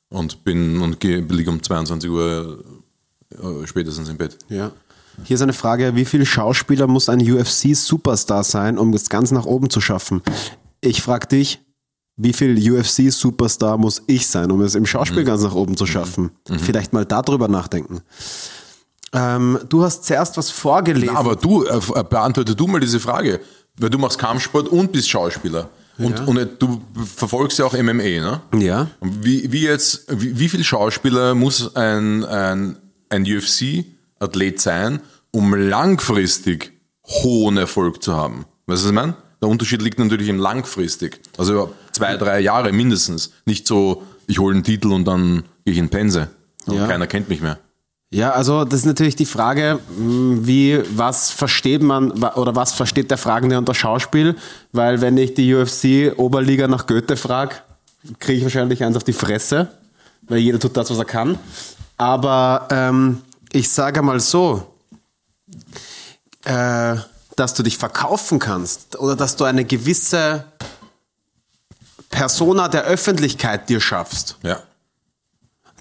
[0.09, 2.65] Und bin und gehe- liege um 22 Uhr
[3.31, 4.37] äh, spätestens im Bett.
[4.49, 4.73] ja.
[5.25, 9.45] Hier ist eine Frage, wie viel Schauspieler muss ein UFC-Superstar sein, um das ganz nach
[9.45, 10.23] oben zu schaffen?
[10.81, 11.61] Ich frage dich,
[12.17, 16.31] wie viel UFC-Superstar muss ich sein, um es im Schauspiel ganz nach oben zu schaffen?
[16.59, 18.03] Vielleicht mal darüber nachdenken.
[19.13, 21.15] Ähm, du hast zuerst was vorgelesen.
[21.15, 23.41] Aber du, äh, äh, beantworte du mal diese Frage.
[23.77, 25.69] Weil du machst Kampfsport und bist Schauspieler.
[25.99, 26.81] Und, und äh, du
[27.17, 28.41] verfolgst ja auch MMA, ne?
[28.59, 28.89] ja.
[29.01, 32.77] Wie, wie jetzt, wie, wie viel Schauspieler muss ein, ein,
[33.11, 33.25] ein
[34.23, 36.73] UFC-Athlet sein, um langfristig
[37.07, 38.45] hohen Erfolg zu haben?
[38.67, 39.15] Weißt du, was ich meine?
[39.41, 41.21] Der Unterschied liegt natürlich im langfristig.
[41.37, 43.33] Also über zwei, drei Jahre mindestens.
[43.45, 46.29] Nicht so, ich hole einen Titel und dann gehe ich in Pense.
[46.67, 46.87] Und Ja.
[46.87, 47.59] keiner kennt mich mehr.
[48.11, 53.11] Ja, also das ist natürlich die Frage, mh, wie, was versteht man oder was versteht
[53.11, 54.37] der Fragende unter Schauspiel?
[54.71, 57.57] Weil wenn ich die UFC-Oberliga nach Goethe frage,
[58.21, 59.69] kriege ich wahrscheinlich eins auf die Fresse,
[60.29, 61.39] weil jeder tut das, was er kann.
[61.97, 63.23] Aber ähm,
[63.53, 64.67] ich sage mal so,
[66.45, 66.97] äh,
[67.37, 70.45] dass du dich verkaufen kannst oder dass du eine gewisse
[72.11, 74.63] Persona der Öffentlichkeit dir schaffst Ja.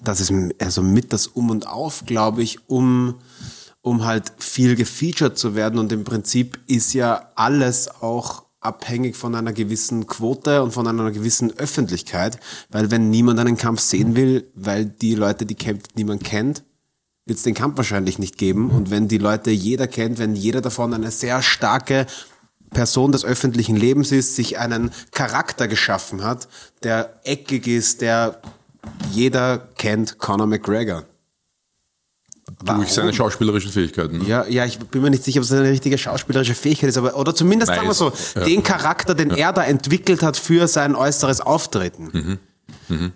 [0.02, 3.20] das ist also mit das Um und Auf, glaube ich, um,
[3.82, 5.78] um halt viel gefeatured zu werden.
[5.78, 11.10] Und im Prinzip ist ja alles auch abhängig von einer gewissen Quote und von einer
[11.10, 12.38] gewissen Öffentlichkeit,
[12.70, 16.62] weil wenn niemand einen Kampf sehen will, weil die Leute, die kämpft, niemand kennt,
[17.26, 18.70] wird es den Kampf wahrscheinlich nicht geben.
[18.70, 22.06] Und wenn die Leute jeder kennt, wenn jeder davon eine sehr starke
[22.70, 26.48] Person des öffentlichen Lebens ist, sich einen Charakter geschaffen hat,
[26.82, 28.40] der eckig ist, der
[29.10, 31.04] jeder kennt, Conor McGregor.
[32.64, 34.18] Durch seine schauspielerischen Fähigkeiten.
[34.18, 34.24] Ne?
[34.26, 37.16] Ja, ja, ich bin mir nicht sicher, ob es eine richtige schauspielerische Fähigkeit ist, aber
[37.16, 38.44] oder zumindest Nein, sagen wir so, ja.
[38.44, 42.38] den Charakter, den er da entwickelt hat für sein äußeres Auftreten.
[42.88, 43.12] Mhm.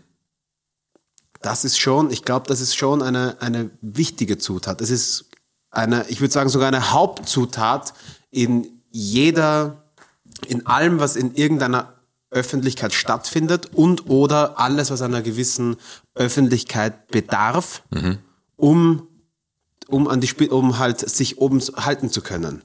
[1.46, 4.80] Das ist schon, ich glaube, das ist schon eine, eine wichtige Zutat.
[4.80, 5.26] Es ist
[5.70, 7.94] eine, ich würde sagen, sogar eine Hauptzutat
[8.32, 9.84] in jeder,
[10.48, 11.92] in allem, was in irgendeiner
[12.30, 15.76] Öffentlichkeit stattfindet und oder alles, was einer gewissen
[16.16, 17.82] Öffentlichkeit bedarf,
[18.56, 19.06] um
[19.88, 22.62] um an die Sp um halt sich oben halten zu können.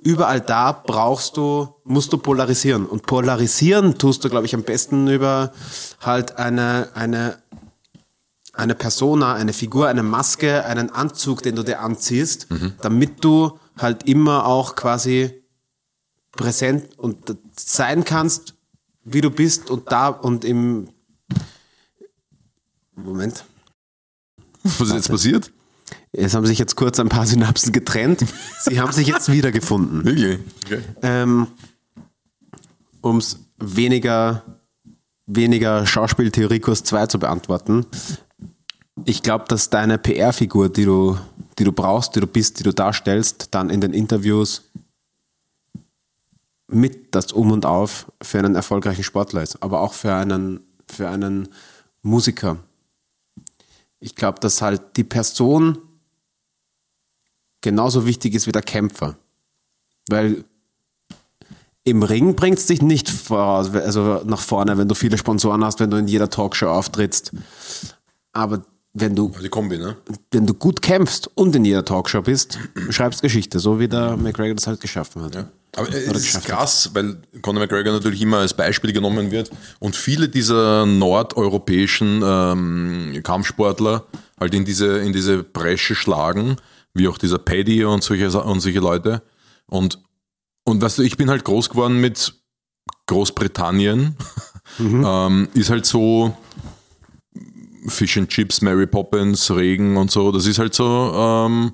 [0.00, 2.86] Überall da brauchst du, musst du polarisieren.
[2.86, 5.52] Und polarisieren tust du, glaube ich, am besten über
[6.00, 7.42] halt eine, eine,
[8.52, 12.46] eine Persona, eine Figur, eine Maske, einen Anzug, den du dir anziehst,
[12.80, 15.42] damit du halt immer auch quasi
[16.32, 18.54] präsent und sein kannst,
[19.02, 20.88] wie du bist und da und im
[22.94, 23.44] Moment.
[24.62, 25.50] Was ist jetzt passiert?
[26.12, 28.24] Es haben sich jetzt kurz ein paar Synapsen getrennt.
[28.60, 30.04] Sie haben sich jetzt wiedergefunden.
[30.04, 30.38] Wirklich?
[30.64, 30.80] Okay.
[31.02, 31.48] Ähm,
[33.00, 34.42] um es weniger,
[35.26, 37.86] weniger Schauspieltheoriekurs 2 zu beantworten.
[39.04, 41.18] Ich glaube, dass deine PR-Figur, die du,
[41.58, 44.62] die du brauchst, die du bist, die du darstellst, dann in den Interviews
[46.68, 51.08] mit das Um und Auf für einen erfolgreichen Sportler ist, aber auch für einen, für
[51.08, 51.48] einen
[52.02, 52.58] Musiker.
[54.00, 55.78] Ich glaube, dass halt die Person
[57.60, 59.16] genauso wichtig ist wie der Kämpfer.
[60.08, 60.44] Weil
[61.84, 65.80] im Ring bringt es dich nicht voraus, also nach vorne, wenn du viele Sponsoren hast,
[65.80, 67.32] wenn du in jeder Talkshow auftrittst.
[68.32, 69.96] Aber wenn du, Die Kombi, ne?
[70.30, 72.58] wenn du gut kämpfst und in jeder Talkshow bist,
[72.90, 75.46] schreibst Geschichte, so wie der McGregor das halt geschaffen hat.
[75.76, 80.28] Aber es ist krass, weil Conor McGregor natürlich immer als Beispiel genommen wird und viele
[80.28, 84.04] dieser nordeuropäischen ähm, Kampfsportler
[84.40, 86.56] halt in diese, in diese Bresche schlagen,
[86.98, 89.22] wie auch dieser Paddy und solche, und solche Leute.
[89.66, 89.98] Und,
[90.64, 92.34] und weißt du, ich bin halt groß geworden mit
[93.06, 94.16] Großbritannien.
[94.78, 96.36] ähm, ist halt so
[97.86, 100.30] Fish and Chips, Mary Poppins, Regen und so.
[100.32, 100.84] Das ist halt so,
[101.14, 101.72] ähm,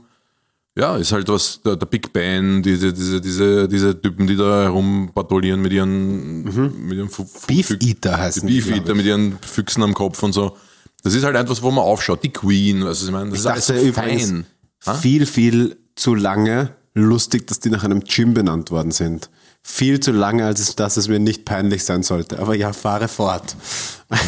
[0.79, 4.65] ja, ist halt was, der, der Big Ben, diese, diese, diese, diese Typen, die da
[4.65, 6.43] herumpatrouillieren mit ihren,
[6.87, 10.57] mit ihren Fu- Beef Eater heißen Beef Eater mit ihren Füchsen am Kopf und so.
[11.03, 12.23] Das ist halt etwas, wo man aufschaut.
[12.25, 14.45] Die Queen, also ich meine, das Ich ist alles dachte so übrigens
[14.85, 14.97] fein.
[14.97, 19.31] viel, viel zu lange lustig, dass die nach einem Gym benannt worden sind.
[19.63, 22.39] Viel zu lange, als es, dass es mir nicht peinlich sein sollte.
[22.39, 23.57] Aber ja, fahre fort.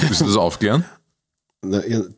[0.01, 0.85] Willst du das aufklären?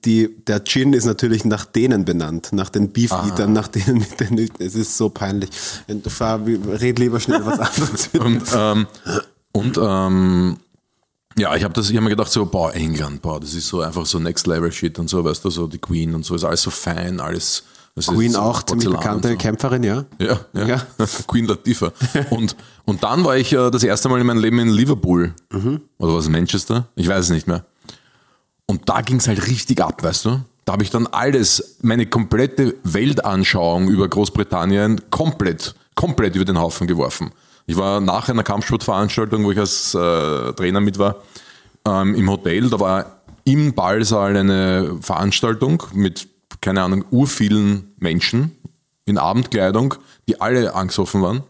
[0.04, 4.50] Die, der Gin ist natürlich nach denen benannt, nach den Beef-Eatern, nach denen mit den
[4.58, 5.48] Es ist so peinlich.
[5.86, 8.10] Du fahr, red lieber schnell was anderes.
[8.18, 8.86] Und, ähm,
[9.52, 10.58] und ähm,
[11.38, 14.18] ja, ich habe habe mir gedacht, so, boah, England, boah, das ist so einfach so
[14.18, 16.70] Next Level Shit und so, weißt du, so die Queen und so, ist alles so
[16.70, 17.64] fein, alles.
[17.98, 19.38] Das Queen auch, ziemlich Porzellan bekannte und so.
[19.38, 20.04] Kämpferin, ja.
[20.18, 20.66] Ja, ja.
[20.66, 20.82] Ja.
[21.26, 21.92] Queen Latifah.
[22.30, 25.34] Und, und dann war ich äh, das erste Mal in meinem Leben in Liverpool.
[25.50, 25.80] Mhm.
[25.98, 26.86] Oder was, Manchester?
[26.94, 27.64] Ich weiß es nicht mehr.
[28.66, 30.40] Und da ging es halt richtig ab, weißt du?
[30.64, 36.86] Da habe ich dann alles, meine komplette Weltanschauung über Großbritannien komplett, komplett über den Haufen
[36.86, 37.32] geworfen.
[37.66, 41.16] Ich war nach einer Kampfsportveranstaltung, wo ich als äh, Trainer mit war,
[41.86, 42.68] ähm, im Hotel.
[42.68, 46.28] Da war im Ballsaal eine Veranstaltung mit,
[46.60, 48.52] keine Ahnung, urvielen Menschen
[49.04, 49.94] in Abendkleidung,
[50.28, 51.42] die alle angesoffen waren.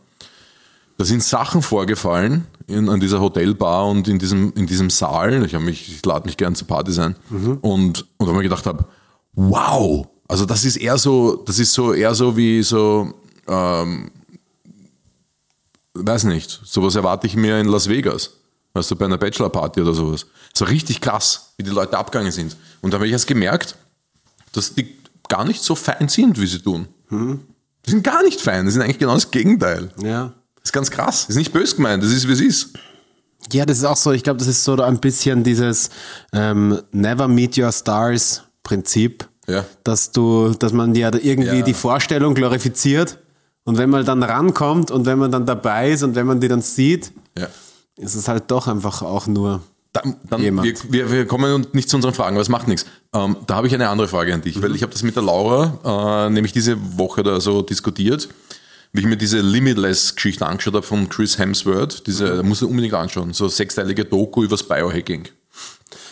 [0.96, 5.44] Da sind Sachen vorgefallen in, an dieser Hotelbar und in diesem, in diesem Saal.
[5.44, 7.16] Ich, mich, ich lade mich gern zur Party sein.
[7.62, 8.84] Und, und wo ich mir gedacht habe,
[9.34, 13.14] wow, also das ist eher so, das ist so eher so wie so,
[13.46, 14.10] ähm,
[15.94, 18.32] weiß nicht, sowas erwarte ich mir in Las Vegas.
[18.74, 20.26] Weißt du, bei einer Bachelorparty oder sowas.
[20.52, 22.56] So richtig krass, wie die Leute abgegangen sind.
[22.80, 23.76] Und da habe ich erst gemerkt,
[24.52, 24.97] dass die
[25.28, 26.86] gar nicht so fein sind, wie sie tun.
[27.10, 29.90] Die sind gar nicht fein, die sind eigentlich genau das Gegenteil.
[30.02, 30.32] Ja.
[30.56, 31.22] Das ist ganz krass.
[31.22, 32.70] Das ist nicht böse gemeint, das ist, wie es ist.
[33.52, 35.90] Ja, das ist auch so, ich glaube, das ist so ein bisschen dieses
[36.32, 39.64] ähm, Never Meet Your Stars Prinzip, Ja.
[39.84, 41.62] dass du, dass man ja irgendwie Ja.
[41.62, 43.18] die Vorstellung glorifiziert
[43.64, 46.48] und wenn man dann rankommt und wenn man dann dabei ist und wenn man die
[46.48, 47.46] dann sieht, Ja.
[47.96, 49.62] ist es halt doch einfach auch nur
[49.92, 52.86] Dann, wir, wir, wir kommen nicht zu unseren Fragen, aber es macht nichts.
[53.14, 55.22] Ähm, da habe ich eine andere Frage an dich, weil ich habe das mit der
[55.22, 58.28] Laura äh, nämlich diese Woche da so diskutiert.
[58.92, 62.94] wie ich mir diese Limitless-Geschichte angeschaut habe von Chris Hemsworth, diese, da muss ich unbedingt
[62.94, 65.28] anschauen, so sechsteilige Doku übers Biohacking.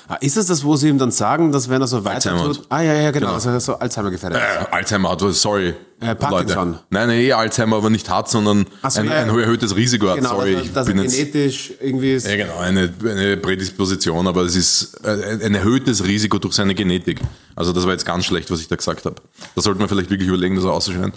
[0.09, 2.45] Ah, ist es das, wo sie ihm dann sagen, dass wenn er so weiter Alzheimer.
[2.55, 2.63] tut?
[2.69, 3.27] Ah, ja, ja, genau.
[3.27, 3.35] Genau.
[3.35, 4.41] Also er so Alzheimer gefährdet.
[4.41, 5.75] Äh, Alzheimer hat, sorry.
[5.99, 6.69] Äh, Parkinson.
[6.69, 6.81] Leute.
[6.91, 10.17] Nein, nein, eh Alzheimer, aber nicht hat, sondern so, ein, ja, ein erhöhtes Risiko hat.
[10.17, 11.17] genau, sorry, dass, ich dass bin er jetzt.
[11.17, 12.29] genetisch irgendwie ist.
[12.29, 17.21] Ja, genau, eine, eine Prädisposition, aber es ist äh, ein erhöhtes Risiko durch seine Genetik.
[17.57, 19.17] Also das war jetzt ganz schlecht, was ich da gesagt habe.
[19.55, 21.15] Da sollte man vielleicht wirklich überlegen, das auszuschneiden.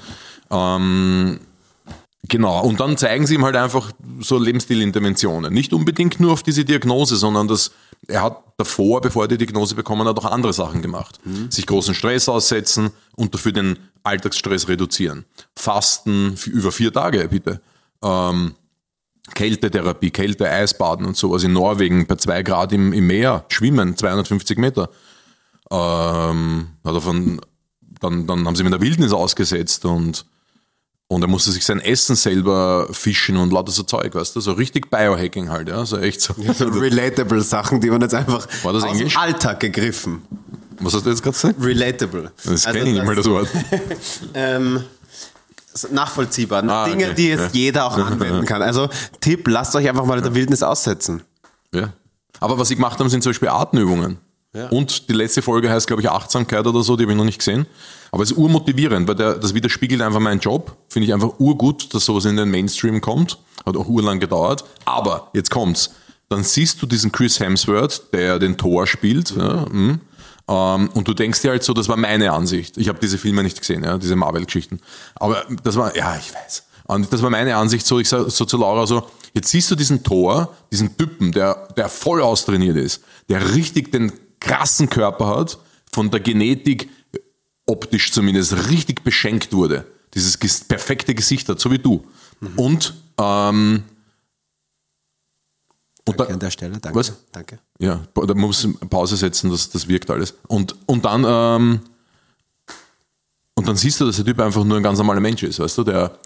[0.50, 1.40] Ähm,
[2.28, 5.54] genau, und dann zeigen sie ihm halt einfach so Lebensstilinterventionen.
[5.54, 7.72] Nicht unbedingt nur auf diese Diagnose, sondern das,
[8.08, 11.20] er hat davor, bevor er die Diagnose bekommen hat, auch andere Sachen gemacht.
[11.50, 15.26] Sich großen Stress aussetzen und dafür den Alltagsstress reduzieren.
[15.56, 17.62] Fasten über vier Tage, bitte.
[18.04, 18.56] Ähm,
[19.36, 24.58] Kältetherapie, Kälte, Eisbaden und sowas in Norwegen bei zwei Grad im, im Meer, schwimmen, 250
[24.58, 24.89] Meter.
[25.70, 27.41] Ähm, hat er von,
[28.00, 30.26] dann, dann haben sie ihn in der Wildnis ausgesetzt und,
[31.10, 34.53] und er musste sich sein Essen selber fischen und lauter so Zeug, weißt du, so
[34.53, 36.34] richtig Biohacking halt, ja, so echt so.
[36.53, 39.14] So relatable Sachen, die man jetzt einfach War das aus Englisch?
[39.14, 40.22] dem Alltag gegriffen.
[40.80, 41.55] Was hast du jetzt gerade gesagt?
[41.62, 42.32] Relatable.
[42.45, 43.49] Das Also kenne ich nicht mal, das Wort.
[44.36, 44.84] ähm,
[45.91, 46.64] nachvollziehbar.
[46.70, 47.14] Ah, Dinge, okay.
[47.16, 47.49] die jetzt Ja.
[47.62, 48.62] jeder auch anwenden kann.
[48.62, 48.88] Also
[49.20, 51.24] Tipp, lasst euch einfach mal in der Wildnis aussetzen.
[51.74, 51.89] Ja.
[52.39, 54.18] Aber was sie gemacht haben, sind zum Beispiel Atemübungen.
[54.68, 57.39] Und die letzte Folge heißt, glaube ich, Achtsamkeit oder so, die habe ich noch nicht
[57.39, 57.66] gesehen.
[58.12, 60.76] Aber es ist urmotivierend, weil der, das widerspiegelt einfach meinen Job.
[60.89, 63.38] Finde ich einfach urgut, dass sowas in den Mainstream kommt.
[63.66, 64.66] Hat auch urlang gedauert.
[64.86, 65.91] Aber, jetzt kommt's.
[66.30, 69.36] Dann siehst du diesen Chris Hemsworth, der den Thor spielt.
[69.36, 70.01] Ja, mm.
[70.47, 72.78] ähm, und du denkst dir halt so, das war meine Ansicht.
[72.78, 74.80] Ich habe diese Filme nicht gesehen, ja, diese Marvel-Geschichten.
[75.16, 76.64] Aber das war, ja, ich weiß.
[76.89, 79.03] Und das war meine Ansicht so, ich sag so zu Laura so,
[79.34, 84.12] jetzt siehst du diesen Tor, diesen Typen, der, der voll austrainiert ist, der richtig den
[84.40, 85.60] krassen Körper hat,
[85.92, 86.90] von der Genetik
[87.66, 89.86] optisch zumindest richtig beschenkt wurde.
[90.14, 92.06] Dieses perfekte Gesicht hat, so wie du.
[92.56, 93.84] Und, ähm,
[96.06, 96.80] und Danke an der Stelle.
[96.80, 96.98] Danke.
[96.98, 97.14] Was?
[97.32, 97.60] Danke.
[97.80, 100.34] ja, da muss Pause setzen, das, das wirkt alles.
[100.48, 101.82] Und, und dann, ähm,
[103.54, 105.78] und dann siehst du, dass der Typ einfach nur ein ganz normaler Mensch ist, weißt
[105.78, 106.18] du, der,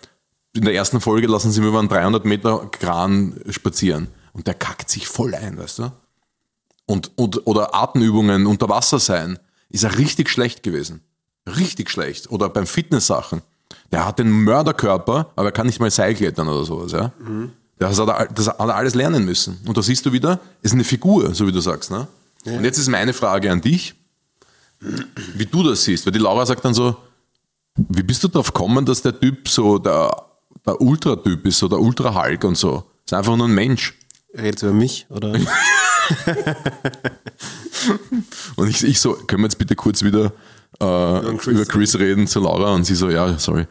[0.53, 4.53] in der ersten Folge lassen sie ihn über einen 300 Meter Kran spazieren und der
[4.53, 5.91] kackt sich voll ein, weißt du.
[6.85, 11.01] Und, und, oder Atemübungen unter Wasser sein, ist er richtig schlecht gewesen.
[11.47, 12.29] Richtig schlecht.
[12.29, 13.41] Oder beim Fitness-Sachen.
[13.91, 17.11] Der hat den Mörderkörper, aber er kann nicht mal Seilklettern oder sowas, ja.
[17.79, 19.59] Das, hat er, das hat er alles lernen müssen.
[19.65, 22.07] Und da siehst du wieder, es ist eine Figur, so wie du sagst, ne?
[22.45, 23.93] Und jetzt ist meine Frage an dich,
[24.79, 26.05] wie du das siehst.
[26.05, 26.95] Weil die Laura sagt dann so,
[27.75, 30.15] wie bist du darauf gekommen, dass der Typ so der,
[30.65, 32.83] der Ultra-Typ ist, so der Ultra-Hulk und so?
[33.05, 33.97] Ist einfach nur ein Mensch.
[34.35, 35.05] Redest du über mich?
[35.09, 35.33] Oder?
[38.55, 40.33] Und ich, ich so, können wir jetzt bitte kurz wieder
[40.79, 42.73] äh, Chris über Chris reden zu Laura?
[42.73, 43.67] Und sie so, ja, sorry.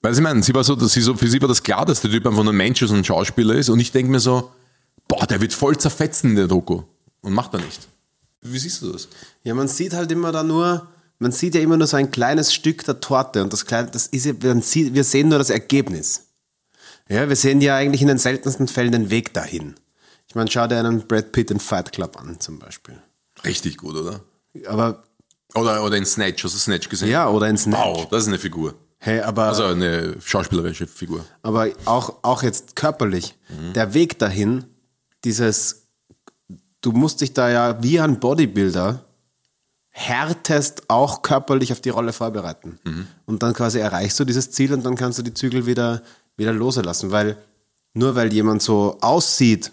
[0.00, 2.00] Weil sie meinen, sie war so, dass sie so, für sie war das klar, dass
[2.00, 3.68] der Typ einfach nur ein Mensch ist und ein Schauspieler ist.
[3.68, 4.50] Und ich denke mir so,
[5.08, 6.82] boah, der wird voll zerfetzen in der Doku.
[7.20, 7.88] Und macht er nicht.
[8.40, 9.08] Wie siehst du das?
[9.44, 10.88] Ja, man sieht halt immer da nur,
[11.20, 14.08] man sieht ja immer nur so ein kleines Stück der Torte und das kleine, das
[14.08, 16.24] ist ja, wir sehen nur das Ergebnis.
[17.08, 19.76] Ja, wir sehen ja eigentlich in den seltensten Fällen den Weg dahin.
[20.32, 22.96] Ich meine, schau dir einen Brad Pitt in Fight Club an, zum Beispiel.
[23.44, 24.20] Richtig gut, oder?
[24.66, 25.02] Aber,
[25.54, 27.10] Oder, oder in Snatch, hast du Snatch gesehen?
[27.10, 27.78] ja, oder in Snatch.
[27.84, 28.72] Wow, das ist eine Figur.
[28.96, 31.22] Hey, aber, Also eine schauspielerische Figur.
[31.42, 33.34] aber auch, auch jetzt körperlich.
[33.74, 34.64] Der Weg dahin,
[35.24, 35.82] dieses,
[36.80, 39.04] du musst dich da ja wie ein Bodybuilder
[39.90, 42.78] härtest auch körperlich auf die Rolle vorbereiten.
[43.26, 46.00] Und dann quasi erreichst du dieses Ziel und dann kannst du die Zügel wieder,
[46.38, 47.10] wieder loslassen.
[47.10, 47.36] Weil
[47.92, 49.70] nur weil jemand so aussieht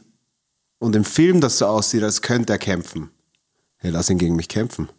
[0.80, 3.10] und im Film das so aussieht, als könnte er kämpfen,
[3.78, 4.90] hey, lass ihn gegen mich kämpfen.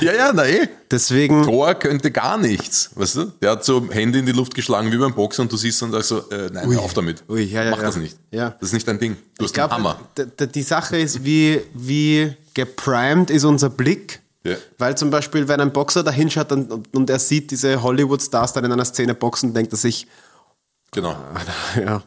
[0.00, 0.68] Ja, ja, na eh.
[0.90, 3.24] Deswegen, Thor könnte gar nichts, weißt du?
[3.40, 5.92] Der hat so Hände in die Luft geschlagen wie beim Boxen und du siehst und
[5.92, 7.24] sagst so, äh, nein, hör auf damit.
[7.28, 7.84] Ui, ja, ja, Mach ja.
[7.84, 8.16] das nicht.
[8.30, 8.50] Ja.
[8.50, 9.16] Das ist nicht dein Ding.
[9.38, 10.46] Du ich hast einen glaube, Hammer.
[10.46, 14.20] die Sache ist, wie, wie geprimed ist unser Blick.
[14.44, 14.56] Ja.
[14.78, 18.64] Weil zum Beispiel, wenn ein Boxer da hinschaut und, und er sieht diese Hollywood-Stars dann
[18.64, 20.06] in einer Szene boxen, denkt er sich,
[20.92, 21.16] Genau.
[21.76, 22.02] ja,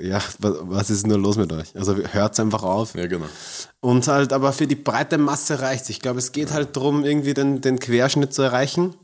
[0.00, 1.76] ja, was, ist nur los mit euch?
[1.76, 2.94] Also hört's einfach auf.
[2.94, 3.26] Ja, genau.
[3.80, 5.88] Und halt, aber für die breite Masse reicht's.
[5.88, 8.94] Ich glaube, es geht halt darum, irgendwie den, den Querschnitt zu erreichen.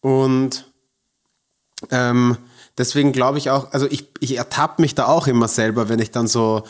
[0.00, 0.66] Und
[1.90, 2.36] ähm,
[2.78, 6.10] deswegen glaube ich auch, also ich, ich ertappe mich da auch immer selber, wenn ich
[6.10, 6.64] dann so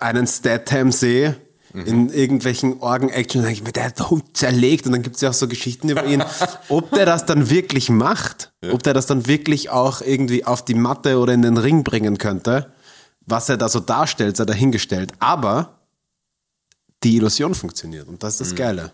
[0.00, 1.36] einen Statham sehe
[1.74, 5.30] in irgendwelchen Orgen-Action, denke ich mir, der hat so zerlegt und dann gibt es ja
[5.30, 6.22] auch so Geschichten über ihn.
[6.68, 10.74] Ob der das dann wirklich macht, ob der das dann wirklich auch irgendwie auf die
[10.74, 12.72] Matte oder in den Ring bringen könnte,
[13.26, 15.12] was er da so darstellt, sei dahingestellt.
[15.18, 15.80] Aber
[17.02, 18.92] die Illusion funktioniert und das ist das Geile.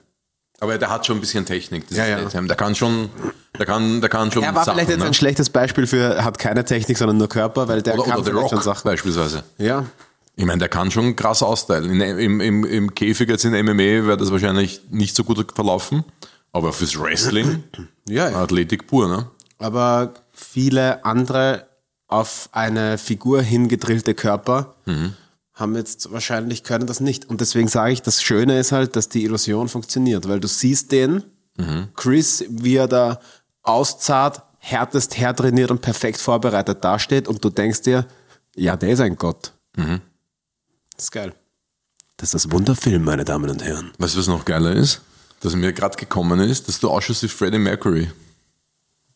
[0.59, 1.89] Aber der hat schon ein bisschen Technik.
[1.89, 2.29] Das Ja, ja.
[2.29, 3.11] Der kann schon
[3.59, 5.07] Der kann, der kann schon Er war Sachen, vielleicht jetzt ne?
[5.07, 8.25] ein schlechtes Beispiel für, hat keine Technik, sondern nur Körper, weil der oder, kann oder
[8.25, 8.85] The vielleicht schon Rock Sachen.
[8.85, 9.45] beispielsweise.
[9.59, 9.87] Ja,
[10.37, 11.91] Ich meine, der kann schon krass austeilen.
[11.91, 16.05] In, im, im, Im Käfig jetzt in MMA wäre das wahrscheinlich nicht so gut verlaufen,
[16.53, 17.65] aber fürs Wrestling,
[18.09, 18.37] ja, ja.
[18.37, 19.27] Athletik pur, ne?
[19.59, 21.67] aber viele andere
[22.09, 24.75] auf eine Figur hingedrillte Körper
[25.61, 27.29] haben jetzt wahrscheinlich können das nicht.
[27.29, 30.91] Und deswegen sage ich, das Schöne ist halt, dass die Illusion funktioniert, weil du siehst
[30.91, 31.23] den,
[31.95, 33.21] Chris, wie er da
[33.63, 38.07] auszahlt, härtest, hertrainiert und perfekt vorbereitet dasteht und du denkst dir,
[38.57, 39.53] ja, der ist ein Gott.
[41.01, 41.33] Das ist geil.
[42.19, 43.91] Das ist das Wunderfilm, meine Damen und Herren.
[43.97, 45.01] Weißt du, was noch geiler ist?
[45.41, 48.11] Dass mir gerade gekommen ist, dass du ausschaust wie Freddie Mercury.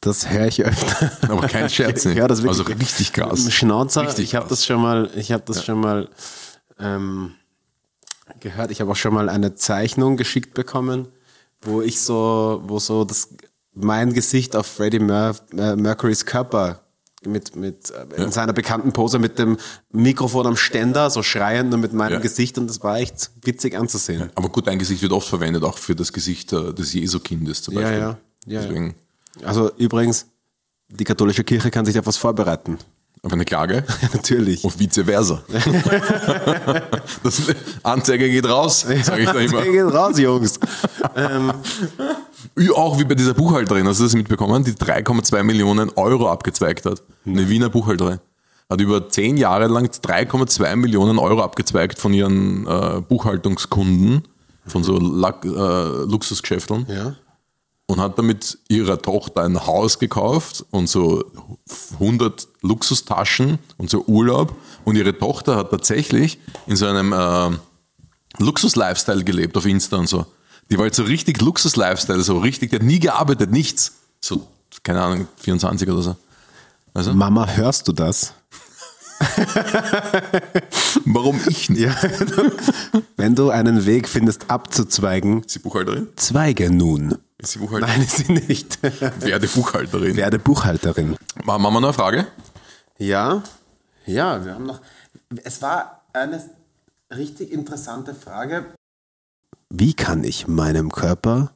[0.01, 1.13] Das höre ich öfter.
[1.29, 2.17] Aber kein Scherz nicht.
[2.17, 3.53] Ja, das ist wirklich Also richtig krass.
[3.53, 4.01] Schnauzer.
[4.07, 6.09] Richtig ich habe das schon mal, ich habe das schon mal
[6.79, 7.35] ähm,
[8.41, 8.71] gehört.
[8.71, 11.09] Ich habe auch schon mal eine Zeichnung geschickt bekommen,
[11.61, 13.29] wo ich so, wo so das
[13.75, 16.81] mein Gesicht auf Freddie Mer Mercurys Körper
[17.27, 19.57] mit, mit äh, in seiner bekannten Pose mit dem
[19.91, 22.19] Mikrofon am Ständer, so schreiend nur mit meinem Ja.
[22.21, 24.31] Gesicht und das war echt witzig anzusehen.
[24.35, 27.75] Aber gut, dein Gesicht wird oft verwendet, auch für das Gesicht äh, des Jesu-Kindes zum
[27.75, 27.99] Ja, Beispiel.
[28.01, 28.19] ja.
[28.47, 28.67] Ja, ja.
[28.67, 28.95] Deswegen,
[29.43, 30.27] Also übrigens,
[30.89, 32.79] die katholische Kirche kann sich auf was vorbereiten.
[33.25, 34.63] Auf eine Klage Natürlich.
[34.65, 35.43] und vice versa.
[37.23, 37.43] das
[37.83, 39.63] Anzeige geht raus, sage ich da immer.
[39.63, 40.59] Der geht raus, Jungs.
[41.17, 41.53] ähm,
[42.75, 47.03] Auch wie bei dieser Buchhalterin, hast du das mitbekommen, die 3,2 Millionen Euro abgezweigt hat.
[47.27, 48.19] Eine Wiener Buchhalterin.
[48.71, 54.23] Hat über zehn Jahre lang 3,2 Millionen Euro abgezweigt von ihren äh, Buchhaltungskunden,
[54.67, 56.87] von so Lack, äh, Luxusgeschäfteln.
[56.89, 57.15] ja.
[57.87, 61.25] Und hat damit ihrer Tochter ein Haus gekauft und so
[61.95, 64.57] 100 Luxustaschen und so Urlaub.
[64.85, 67.51] Und ihre Tochter hat tatsächlich in so einem äh,
[68.39, 70.27] Luxus-Lifestyle gelebt auf Insta und so.
[70.71, 73.93] Die war jetzt so richtig Luxus-Lifestyle, so richtig, die hat nie gearbeitet, nichts.
[74.21, 74.47] So,
[74.83, 76.17] keine Ahnung, 24 oder so.
[76.95, 78.33] Also, Mama, hörst du das?
[81.05, 81.83] warum ich nicht?
[81.83, 81.95] Ja.
[83.17, 86.09] Wenn du einen Weg findest, abzuzweigen, Ist Buchhalterin?
[86.17, 87.17] zweige nun.
[87.45, 87.95] Ist sie Buchhalterin?
[87.95, 88.83] Nein, ist sie nicht.
[89.21, 90.17] Werde Buchhalterin.
[90.17, 91.17] Werde Buchhalterin.
[91.45, 92.27] Machen wir noch eine Frage?
[92.99, 93.43] Ja,
[94.07, 94.81] ja, wir haben noch.
[95.43, 96.43] Es war eine
[97.15, 98.65] richtig interessante Frage.
[99.69, 101.53] Wie kann ich meinem Körper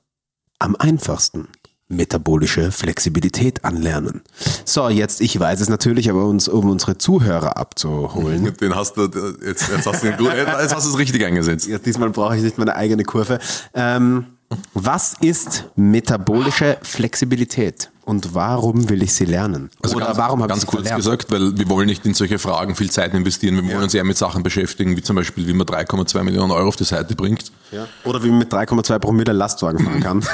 [0.59, 1.49] am einfachsten
[1.89, 4.20] metabolische Flexibilität anlernen?
[4.66, 8.55] So, jetzt, ich weiß es natürlich, aber uns, um unsere Zuhörer abzuholen.
[8.61, 9.05] Den hast du,
[9.43, 11.66] jetzt, jetzt hast du den, jetzt hast du es richtig eingesetzt.
[11.66, 13.39] Ja, diesmal brauche ich nicht meine eigene Kurve.
[13.72, 14.26] Ähm,
[14.74, 19.70] was ist metabolische Flexibilität und warum will ich sie lernen?
[19.80, 21.05] Oder Also ganz, warum habe ich ganz sie kurz verlernt?
[21.05, 23.57] gesagt, weil wir wollen nicht in solche Fragen viel Zeit investieren.
[23.57, 26.68] Wir wollen uns eher mit Sachen beschäftigen, wie zum Beispiel, wie man 3,2 Millionen Euro
[26.68, 27.53] auf die Seite bringt.
[27.70, 27.86] Ja.
[28.05, 30.24] Oder wie man mit 3,2 Promille Lastwagen fahren kann.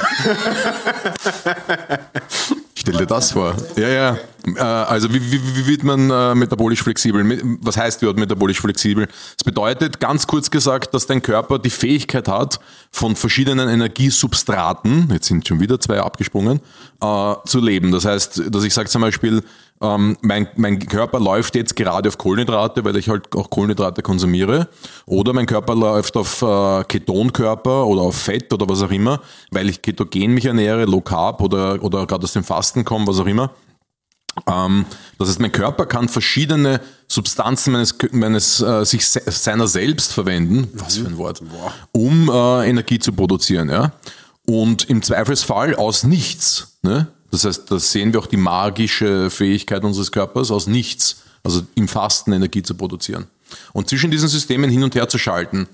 [2.85, 3.57] Stell dir das vor.
[3.76, 4.18] Ja, ja.
[4.47, 7.24] Äh, Also wie, wie, wie wird man äh, metabolisch flexibel?
[7.62, 9.07] Was heißt überhaupt metabolisch flexibel?
[9.07, 12.61] Das bedeutet, ganz kurz gesagt, dass dein Körper die Fähigkeit hat,
[12.91, 16.61] von verschiedenen Energiesubstraten, jetzt sind schon wieder zwei abgesprungen,
[17.01, 17.91] äh, zu leben.
[17.91, 19.43] Das heißt, dass ich sage zum Beispiel,
[19.81, 24.68] ähm, mein, mein Körper läuft jetzt gerade auf Kohlenhydrate, weil ich halt auch Kohlenhydrate konsumiere.
[25.07, 29.20] Oder mein Körper läuft auf äh, Ketonkörper oder auf Fett oder was auch immer,
[29.51, 33.18] weil ich ketogen mich ernähre, Low Carb oder, oder gerade aus dem Fasten komme, was
[33.18, 33.51] auch immer.
[34.47, 34.85] Ähm,
[35.18, 40.68] das heißt, mein Körper kann verschiedene Substanzen meines, meines äh, sich se seiner selbst verwenden,
[40.75, 41.43] was für ein Wort,
[41.93, 43.70] um äh, Energie zu produzieren.
[43.70, 43.93] Ja?
[44.47, 46.79] Und im Zweifelsfall aus nichts.
[46.83, 47.07] Ne?
[47.35, 51.89] Das heißt, da sehen wir auch die magische Fähigkeit unseres Körpers, aus nichts, also im
[51.89, 53.26] Fasten Energie zu produzieren.
[53.72, 55.66] Und zwischen diesen Systemen hin und her zu schalten.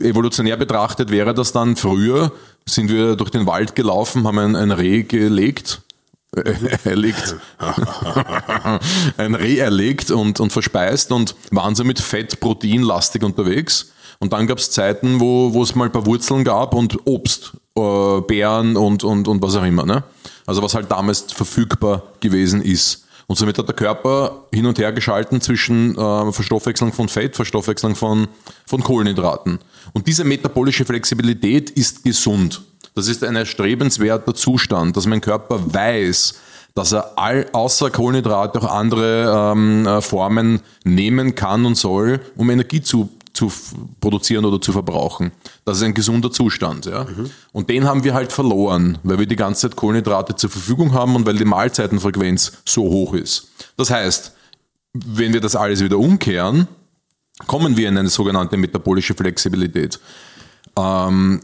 [0.00, 2.32] Evolutionär betrachtet wäre das dann früher,
[2.64, 5.82] sind wir durch den Wald gelaufen, haben ein, ein Reh gelegt,
[6.36, 6.54] äh,
[6.84, 7.36] erlegt,
[9.16, 13.92] ein Reh erlegt und, und verspeist und waren somit fett, proteinlastig unterwegs.
[14.20, 18.20] Und dann gab es Zeiten, wo es mal ein paar Wurzeln gab und Obst, äh,
[18.22, 19.84] Beeren und, und, und was auch immer.
[19.84, 20.04] Ne?
[20.46, 23.06] Also was halt damals verfügbar gewesen ist.
[23.26, 27.94] Und somit hat der Körper hin und her geschalten zwischen äh, Verstoffwechslung von Fett, Verstoffwechslung
[27.94, 28.28] von,
[28.66, 29.58] von Kohlenhydraten.
[29.92, 32.62] Und diese metabolische Flexibilität ist gesund.
[32.94, 36.34] Das ist ein erstrebenswerter Zustand, dass mein Körper weiß,
[36.74, 42.50] dass er all, außer Kohlenhydrate auch andere ähm, äh, Formen nehmen kann und soll, um
[42.50, 43.52] Energie zu, zu
[44.00, 45.32] produzieren oder zu verbrauchen.
[45.64, 46.86] Das ist ein gesunder Zustand.
[46.86, 47.06] Ja?
[47.52, 51.16] Und den haben wir halt verloren, weil wir die ganze Zeit Kohlenhydrate zur Verfügung haben
[51.16, 53.48] und weil die Mahlzeitenfrequenz so hoch ist.
[53.76, 54.32] Das heißt,
[54.92, 56.68] wenn wir das alles wieder umkehren,
[57.46, 59.98] kommen wir in eine sogenannte metabolische Flexibilität.
[60.76, 61.40] Ähm,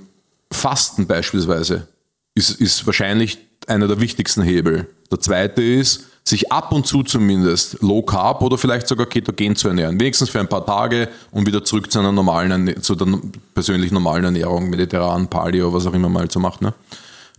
[0.50, 1.88] Fasten beispielsweise
[2.34, 4.88] ist, ist wahrscheinlich einer der wichtigsten Hebel.
[5.10, 9.68] Der zweite ist, sich ab und zu zumindest Low Carb oder vielleicht sogar ketogen zu
[9.68, 9.98] ernähren.
[9.98, 13.18] Wenigstens für ein paar Tage und wieder zurück zu einer normalen, zu der
[13.54, 16.60] persönlich normalen Ernährung, mediterran, Paleo, was auch immer man halt so macht.
[16.60, 16.74] Ne?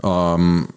[0.04, 0.68] Ähm,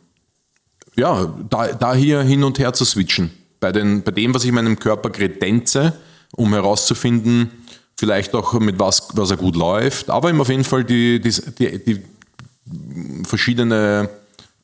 [0.96, 3.30] ja, da, da hier hin und her zu switchen.
[3.60, 5.94] Bei, den, bei dem, was ich meinem Körper kredenze,
[6.32, 7.50] um herauszufinden,
[7.96, 11.30] vielleicht auch mit was, was er gut läuft, aber ihm auf jeden Fall die, die,
[11.58, 12.02] die, die
[13.24, 14.10] verschiedene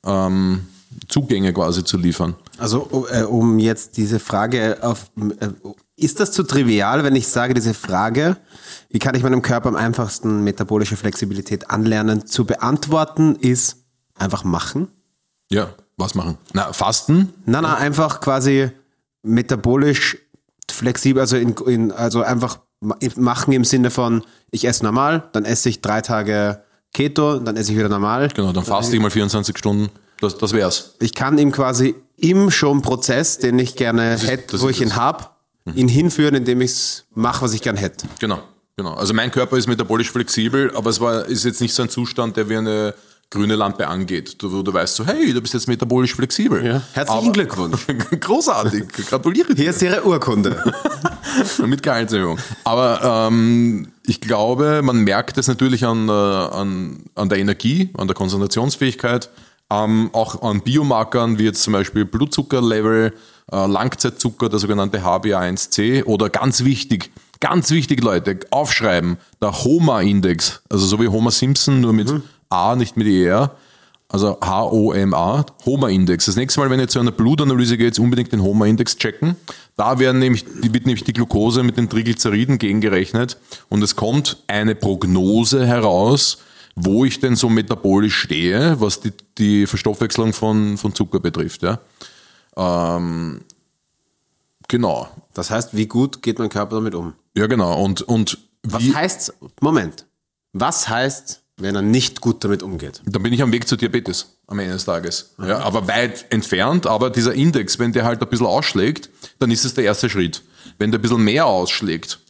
[0.05, 0.67] ähm,
[1.09, 2.35] Zugänge quasi zu liefern.
[2.59, 5.49] Also äh, um jetzt diese Frage auf, äh,
[5.97, 8.37] ist das zu trivial, wenn ich sage, diese Frage,
[8.91, 13.85] wie kann ich meinem Körper am einfachsten metabolische Flexibilität anlernen, zu beantworten, ist
[14.17, 14.89] einfach machen?
[15.51, 16.39] Ja, was machen?
[16.53, 17.33] Na, fasten?
[17.47, 18.71] Na, na, einfach quasi
[19.23, 20.19] metabolisch
[20.71, 25.69] flexibel, also, in, in, also einfach machen im Sinne von, ich esse normal, dann esse
[25.69, 28.29] ich drei Tage Keto, dann esse ich wieder normal.
[28.35, 29.91] Genau, dann faste ich mal 24 Stunden.
[30.21, 30.95] Das, das wär's.
[31.01, 35.27] Ich kann ihm quasi im schon Prozess, den ich gerne hätte, wo ich ihn habe,
[35.75, 38.07] ihn hinführen, indem ich es mache, was ich gern hätte.
[38.19, 38.41] Genau,
[38.77, 38.95] genau.
[38.95, 42.37] Also mein Körper ist metabolisch flexibel, aber es war, ist jetzt nicht so ein Zustand,
[42.37, 42.95] der wie eine
[43.31, 46.65] grüne Lampe angeht, wo du weißt so, hey, du bist jetzt metabolisch flexibel.
[46.65, 46.83] Ja.
[46.95, 47.87] Herzlichen Aber- Glückwunsch.
[48.21, 49.63] Großartig, gratuliere dir.
[49.63, 50.63] Hier ist Ihre Urkunde.
[51.67, 52.39] mit Gehaltserhöhung.
[52.65, 58.07] Aber ähm, ich glaube, man merkt es natürlich an, äh, an, an der Energie, an
[58.09, 59.29] der Konzentrationsfähigkeit,
[59.71, 63.13] ähm, auch an Biomarkern wie jetzt zum Beispiel Blutzuckerlevel,
[63.53, 67.11] äh, Langzeitzucker, der sogenannte HbA1c oder ganz wichtig,
[67.41, 72.11] ganz wichtig Leute, aufschreiben, der HOMA-Index, also so wie Homer Simpson, nur mit
[72.49, 73.57] A, nicht mit ER,
[74.09, 76.25] also H-O-M-A, HOMA-Index.
[76.25, 79.37] Das nächste Mal, wenn ihr zu einer Blutanalyse geht, unbedingt den HOMA-Index checken.
[79.77, 83.37] Da werden nämlich, wird nämlich die Glucose mit den Triglyceriden gegengerechnet
[83.69, 86.39] und es kommt eine Prognose heraus,
[86.81, 91.63] wo ich denn so metabolisch stehe, was die, die Verstoffwechslung von, von Zucker betrifft.
[91.63, 91.81] Ja.
[92.57, 93.41] Ähm,
[94.69, 95.09] genau.
[95.35, 97.15] Das heißt, wie gut geht mein Körper damit um?
[97.35, 97.83] Ja, genau.
[97.83, 100.07] Und, und Was heißt, Moment,
[100.53, 103.03] was heißt, wenn er nicht gut damit umgeht?
[103.07, 105.35] Dann bin ich am Weg zu Diabetes am Ende des Tages.
[105.39, 106.87] Ja, aber weit entfernt.
[106.87, 109.11] Aber dieser Index, wenn der halt ein bisschen ausschlägt,
[109.41, 110.43] dann ist es der erste Schritt.
[110.79, 112.21] Wenn der ein bisschen mehr ausschlägt,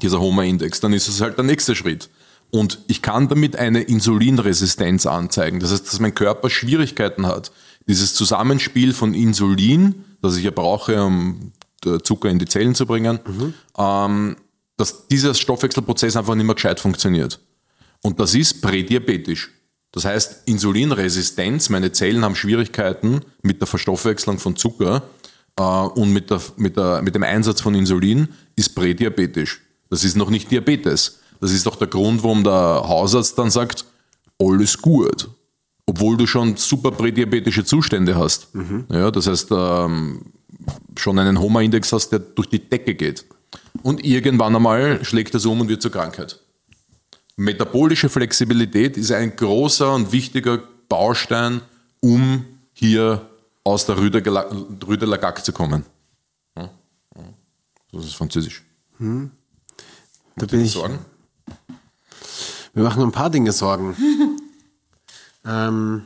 [0.00, 2.08] dieser HOMA-Index, dann ist es halt der nächste Schritt.
[2.54, 5.58] Und ich kann damit eine Insulinresistenz anzeigen.
[5.58, 7.50] Das heißt, dass mein Körper Schwierigkeiten hat.
[7.88, 11.52] Dieses Zusammenspiel von Insulin, das ich ja brauche, um
[12.02, 13.20] Zucker in die Zellen zu bringen,
[13.78, 14.36] ähm,
[14.76, 17.40] dass dieser Stoffwechselprozess einfach nicht mehr gescheit funktioniert.
[18.02, 19.50] Und das ist prädiabetisch.
[19.90, 25.04] Das heißt, Insulinresistenz, meine Zellen haben Schwierigkeiten mit der Verstoffwechslung von Zucker
[25.58, 29.62] äh, und mit, der, mit, der, mit dem Einsatz von Insulin, ist prädiabetisch.
[29.88, 31.21] Das ist noch nicht Diabetes.
[31.42, 33.84] Das ist doch der Grund, warum der Hausarzt dann sagt,
[34.38, 35.28] alles gut.
[35.86, 38.46] Obwohl du schon super prädiabetische Zustände hast.
[38.88, 40.22] Ja, das heißt, ähm,
[40.96, 43.24] schon einen HOMA-Index hast, der durch die Decke geht.
[43.82, 46.38] Und irgendwann einmal schlägt das um und wird zur Krankheit.
[47.34, 51.60] Metabolische Flexibilität ist ein großer und wichtiger Baustein,
[51.98, 53.28] um hier
[53.64, 55.84] aus der Gac zu kommen.
[57.90, 58.62] Das ist Französisch.
[60.36, 61.00] Da bin ich, Sorgen?
[62.72, 63.96] Wir machen ein paar Dinge Sorgen.
[65.46, 66.02] ähm,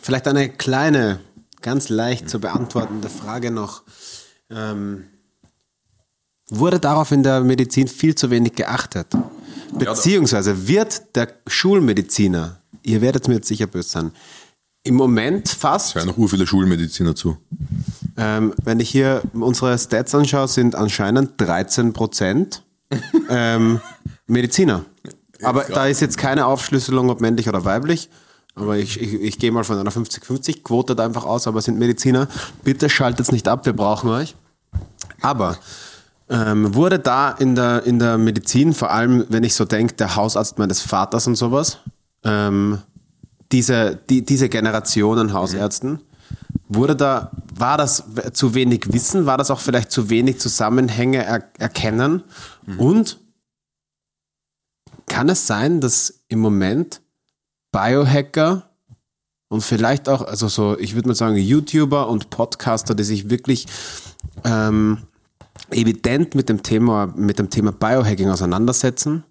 [0.00, 1.20] vielleicht eine kleine,
[1.60, 3.82] ganz leicht zu beantwortende Frage noch.
[4.50, 5.04] Ähm,
[6.48, 9.08] wurde darauf in der Medizin viel zu wenig geachtet?
[9.72, 14.12] Beziehungsweise wird der Schulmediziner, ihr werdet mir jetzt sicher böse sein,
[14.84, 17.36] im Moment fast Ja, noch ur viele Schulmediziner zu.
[18.16, 22.62] Ähm, wenn ich hier unsere Stats anschaue, sind anscheinend 13 Prozent
[23.28, 23.80] ähm,
[24.26, 24.84] Mediziner.
[25.42, 28.08] Aber da ist jetzt keine Aufschlüsselung, ob männlich oder weiblich.
[28.54, 32.26] Aber ich, ich, ich gehe mal von einer 50-50-Quote da einfach aus, aber sind Mediziner.
[32.64, 34.34] Bitte schaltet nicht ab, wir brauchen euch.
[35.20, 35.58] Aber
[36.28, 40.16] ähm, wurde da in der, in der Medizin, vor allem wenn ich so denke, der
[40.16, 41.78] Hausarzt meines Vaters und sowas,
[42.24, 42.78] ähm,
[43.52, 46.00] diese, die, diese Generation an Hausärzten,
[46.68, 51.44] wurde da, war das zu wenig Wissen, war das auch vielleicht zu wenig Zusammenhänge er,
[51.58, 52.22] erkennen?
[52.76, 53.18] Und
[55.08, 57.00] kann es sein, dass im Moment
[57.72, 58.68] Biohacker
[59.48, 63.66] und vielleicht auch, also so, ich würde mal sagen, YouTuber und Podcaster, die sich wirklich
[64.44, 64.98] ähm,
[65.70, 69.24] evident mit dem Thema, mit dem Thema Biohacking auseinandersetzen,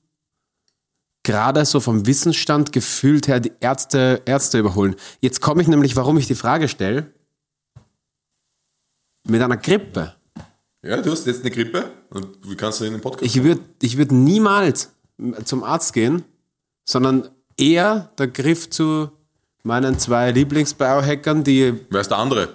[1.23, 4.95] gerade so vom Wissensstand gefühlt her die Ärzte, Ärzte überholen.
[5.19, 7.11] Jetzt komme ich nämlich, warum ich die Frage stelle,
[9.23, 10.15] mit einer Grippe.
[10.83, 13.25] Ja, du hast jetzt eine Grippe und wie kannst du in den Podcast?
[13.25, 14.91] Ich würde ich würd niemals
[15.45, 16.23] zum Arzt gehen,
[16.85, 19.11] sondern eher der Griff zu
[19.63, 22.49] meinen zwei Lieblingsbiohackern, die Wer ist der andere?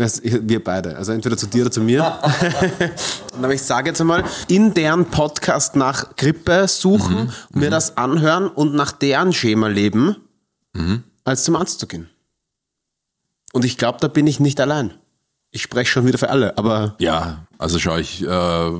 [0.00, 2.04] wir beide, also entweder zu dir oder zu mir.
[3.42, 7.60] Aber ich sage jetzt einmal, in deren Podcast nach Grippe suchen, Mhm.
[7.60, 10.14] mir das anhören und nach deren Schema leben,
[10.74, 11.02] Mhm.
[11.24, 12.08] als zum Arzt zu gehen.
[13.52, 14.94] Und ich glaube, da bin ich nicht allein.
[15.50, 18.70] Ich spreche schon wieder für alle, aber Ja, also schau, ich, äh,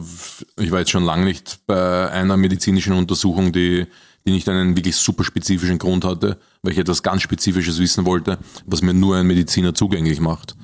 [0.56, 3.86] ich war jetzt schon lange nicht bei einer medizinischen Untersuchung, die,
[4.26, 8.38] die nicht einen wirklich super spezifischen Grund hatte, weil ich etwas ganz Spezifisches wissen wollte,
[8.66, 10.56] was mir nur ein Mediziner zugänglich macht.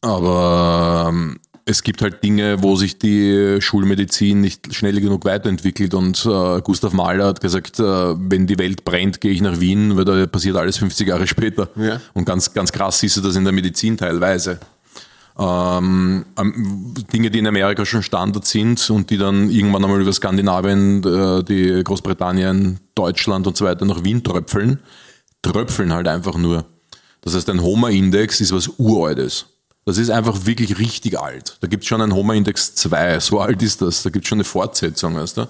[0.00, 6.24] Aber ähm, es gibt halt Dinge, wo sich die Schulmedizin nicht schnell genug weiterentwickelt und
[6.26, 10.04] äh, Gustav Mahler hat gesagt, äh, wenn die Welt brennt, gehe ich nach Wien, weil
[10.04, 11.68] da passiert alles 50 Jahre später.
[11.76, 12.00] Ja.
[12.14, 14.58] Und ganz, ganz krass siehst du das in der Medizin teilweise.
[15.38, 16.26] Ähm,
[17.12, 21.44] Dinge, die in Amerika schon Standard sind und die dann irgendwann einmal über Skandinavien, äh,
[21.44, 24.80] die Großbritannien, Deutschland und so weiter nach Wien tröpfeln,
[25.42, 26.66] tröpfeln halt einfach nur.
[27.22, 29.46] Das heißt, ein Homer-Index ist was Uraltes.
[29.84, 31.56] Das ist einfach wirklich richtig alt.
[31.60, 34.02] Da gibt es schon einen Homer-Index 2, so alt ist das.
[34.02, 35.48] Da gibt es schon eine Fortsetzung, weißt du?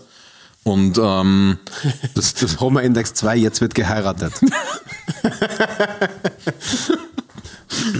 [0.65, 1.59] Und ähm,
[2.15, 4.33] das, das, Homer Index 2, jetzt wird geheiratet.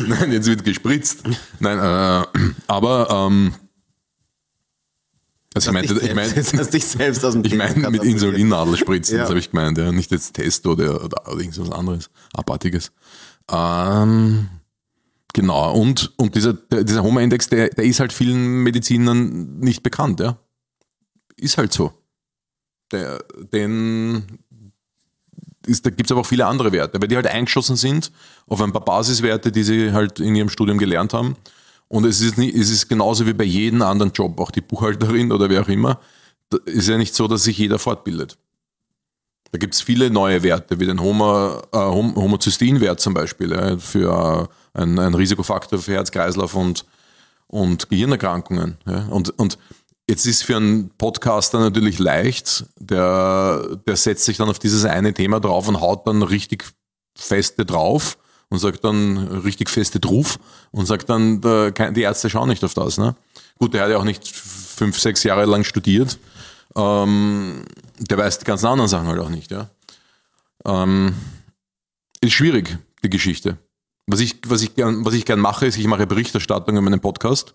[0.07, 1.25] Nein, jetzt wird gespritzt.
[1.59, 2.23] Nein, äh,
[2.67, 3.55] aber ähm,
[5.55, 6.15] also ich meinte, ich
[7.35, 8.05] dem ich Thema meine mit.
[8.05, 9.23] Insulinnadel spritzen, Ja.
[9.23, 9.93] das habe ich gemeint, ja.
[9.93, 12.93] Nicht jetzt Testo oder, oder, oder irgendwas anderes, abartiges.
[13.51, 14.49] Ähm,
[15.33, 20.37] genau, und, und dieser, dieser Homer-Index, der, der ist halt vielen Medizinern nicht bekannt, ja.
[21.37, 21.93] Ist halt so.
[22.93, 24.39] Der, den,
[25.67, 28.13] ist, da gibt es aber auch viele andere Werte, weil die halt eingeschossen sind
[28.47, 31.37] auf ein paar Basiswerte, die sie halt in ihrem Studium gelernt haben.
[31.89, 35.31] Und es ist, nicht, es ist genauso wie bei jedem anderen Job, auch die Buchhalterin
[35.31, 36.01] oder wer auch immer,
[36.49, 38.39] da ist ja nicht so, dass sich jeder fortbildet.
[39.53, 44.81] Da gibt es viele neue Werte, wie den äh, Hom- Homozystein-Wert zum Beispiel, für äh,
[44.81, 46.87] ein, ein Risikofaktor für Herz-Kreislauf und,
[47.49, 48.79] und Gehirnerkrankungen.
[49.11, 49.59] Und, und
[50.09, 55.13] jetzt ist für einen Podcaster natürlich leicht, der, der setzt sich dann auf dieses eine
[55.13, 56.65] Thema drauf und haut dann richtig
[57.15, 58.17] feste drauf
[58.49, 60.39] und sagt dann richtig feste drauf
[60.71, 62.97] und sagt dann, die Ärzte schauen nicht auf das.
[62.97, 63.15] Ne?
[63.59, 66.19] Gut, der hat ja auch nicht fünf, sechs Jahre lang studiert.
[66.77, 67.65] Ähm,
[67.99, 69.51] der weiß die ganzen anderen Sachen halt auch nicht.
[69.51, 69.71] Ja?
[70.65, 71.15] Ähm,
[72.21, 73.59] ist schwierig, die Geschichte.
[74.07, 77.01] Was ich, was, ich gern, was ich gern mache, ist, ich mache Berichterstattung in meinem
[77.01, 77.55] Podcast.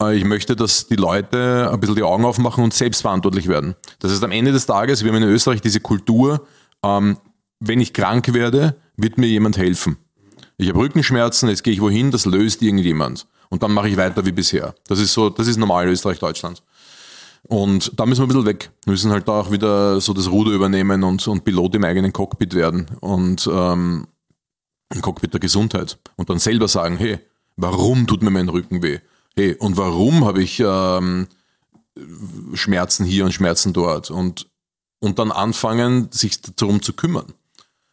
[0.00, 3.74] Äh, Ich möchte, dass die Leute ein bisschen die Augen aufmachen und selbstverantwortlich werden.
[3.98, 6.46] Das heißt, am Ende des Tages, wir haben in Österreich diese Kultur,
[6.82, 7.18] ähm,
[7.60, 9.96] wenn ich krank werde, wird mir jemand helfen.
[10.56, 13.26] Ich habe Rückenschmerzen, jetzt gehe ich wohin, das löst irgendjemand.
[13.48, 14.74] Und dann mache ich weiter wie bisher.
[14.86, 16.62] Das ist so, das ist normal Österreich, Deutschland.
[17.48, 18.70] Und da müssen wir ein bisschen weg.
[18.84, 22.12] Wir müssen halt da auch wieder so das Ruder übernehmen und, und Pilot im eigenen
[22.12, 22.86] Cockpit werden.
[23.00, 24.06] Und ähm,
[24.88, 25.98] ein Cockpit der Gesundheit.
[26.16, 27.18] Und dann selber sagen, hey,
[27.56, 29.00] warum tut mir mein Rücken weh?
[29.36, 31.26] Hey, und warum habe ich ähm,
[32.54, 34.10] Schmerzen hier und Schmerzen dort?
[34.10, 34.48] Und,
[35.00, 37.34] und dann anfangen, sich darum zu kümmern.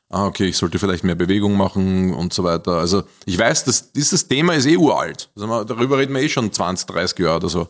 [0.10, 2.74] Ah, okay, ich sollte vielleicht mehr Bewegung machen und so weiter.
[2.74, 5.30] Also ich weiß, das, dieses Thema ist eh uralt.
[5.36, 7.70] Also darüber reden wir eh schon 20, 30 Jahre oder so.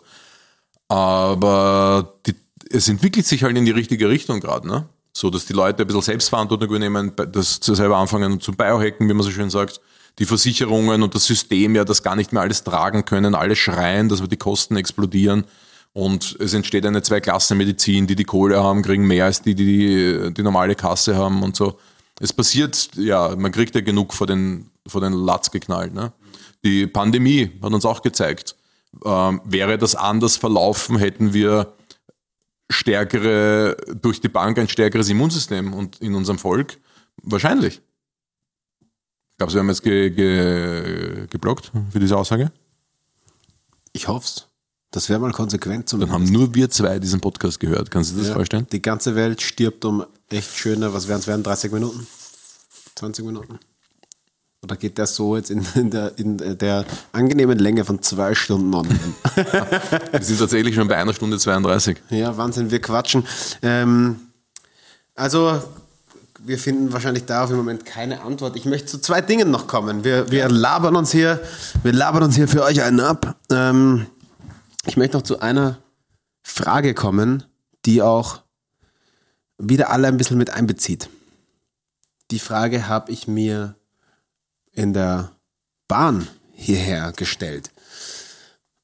[0.91, 2.35] Aber die,
[2.69, 4.89] es entwickelt sich halt in die richtige Richtung gerade, ne?
[5.13, 9.23] So, dass die Leute ein bisschen Selbstverantwortung übernehmen, sie selber anfangen zu biohacken, wie man
[9.23, 9.79] so schön sagt.
[10.19, 14.09] Die Versicherungen und das System ja das gar nicht mehr alles tragen können, alle schreien,
[14.09, 15.45] dass wir die Kosten explodieren.
[15.93, 20.33] Und es entsteht eine Zweiklassenmedizin, die die Kohle haben, kriegen mehr als die, die die,
[20.33, 21.79] die normale Kasse haben und so.
[22.19, 25.93] Es passiert, ja, man kriegt ja genug vor den, vor den Latz geknallt.
[25.93, 26.11] Ne?
[26.65, 28.55] Die Pandemie hat uns auch gezeigt,
[29.05, 31.73] ähm, wäre das anders verlaufen, hätten wir
[32.69, 36.77] stärkere, durch die Bank ein stärkeres Immunsystem und in unserem Volk?
[37.23, 37.81] Wahrscheinlich.
[39.37, 42.51] Glaubst du, wir haben jetzt ge, ge, geblockt für diese Aussage?
[43.93, 44.47] Ich hoff's.
[44.91, 46.13] Das wäre mal konsequent Dann zumindest.
[46.13, 47.91] haben nur wir zwei diesen Podcast gehört.
[47.91, 48.67] Kannst du dir das Ja, vorstellen?
[48.71, 52.05] Die ganze Welt stirbt um echt schöne, was werden es werden, 30 Minuten?
[52.95, 53.57] 20 Minuten?
[54.63, 58.71] Oder geht der so jetzt in, in, der, in der angenehmen Länge von zwei Stunden
[58.71, 58.99] online?
[60.11, 61.97] Wir sind tatsächlich schon bei einer Stunde 32.
[62.11, 63.25] ja, Wahnsinn, wir quatschen.
[63.63, 64.19] Ähm,
[65.15, 65.63] also,
[66.39, 68.55] wir finden wahrscheinlich darauf im Moment keine Antwort.
[68.55, 70.03] Ich möchte zu zwei Dingen noch kommen.
[70.03, 71.39] Wir, wir labern uns hier,
[71.81, 73.35] wir labern uns hier für euch einen ab.
[73.51, 74.05] Ähm,
[74.85, 75.79] ich möchte noch zu einer
[76.43, 77.43] Frage kommen,
[77.85, 78.41] die auch
[79.57, 81.09] wieder alle ein bisschen mit einbezieht.
[82.29, 83.75] Die Frage habe ich mir
[84.73, 85.31] in der
[85.87, 87.71] Bahn hierher gestellt.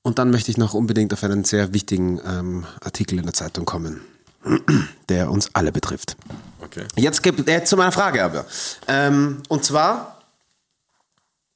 [0.02, 3.66] Und dann möchte ich noch unbedingt auf einen sehr wichtigen ähm, Artikel in der Zeitung
[3.66, 4.02] kommen.
[5.10, 6.16] der uns alle betrifft.
[6.62, 6.86] Okay.
[6.96, 8.46] Jetzt, gibt, jetzt zu meiner Frage aber.
[8.88, 10.22] Ähm, und zwar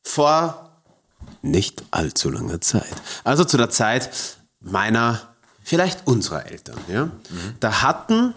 [0.03, 0.69] vor
[1.41, 2.93] nicht allzu langer Zeit.
[3.23, 4.09] Also zu der Zeit
[4.59, 5.21] meiner,
[5.63, 6.77] vielleicht unserer Eltern.
[6.88, 7.09] Ja?
[7.59, 8.34] Da hatten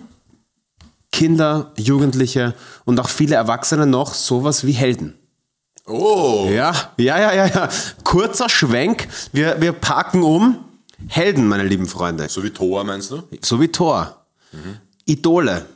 [1.13, 5.15] Kinder, Jugendliche und auch viele Erwachsene noch sowas wie Helden.
[5.87, 7.69] Oh, Ja, ja, ja, ja, ja.
[8.05, 9.07] Kurzer Schwenk.
[9.33, 10.59] Wir, wir parken um.
[11.09, 12.29] Helden, meine lieben Freunde.
[12.29, 13.23] so wie Thor meinst du?
[13.43, 14.25] So wie Thor.
[15.05, 15.67] Idole.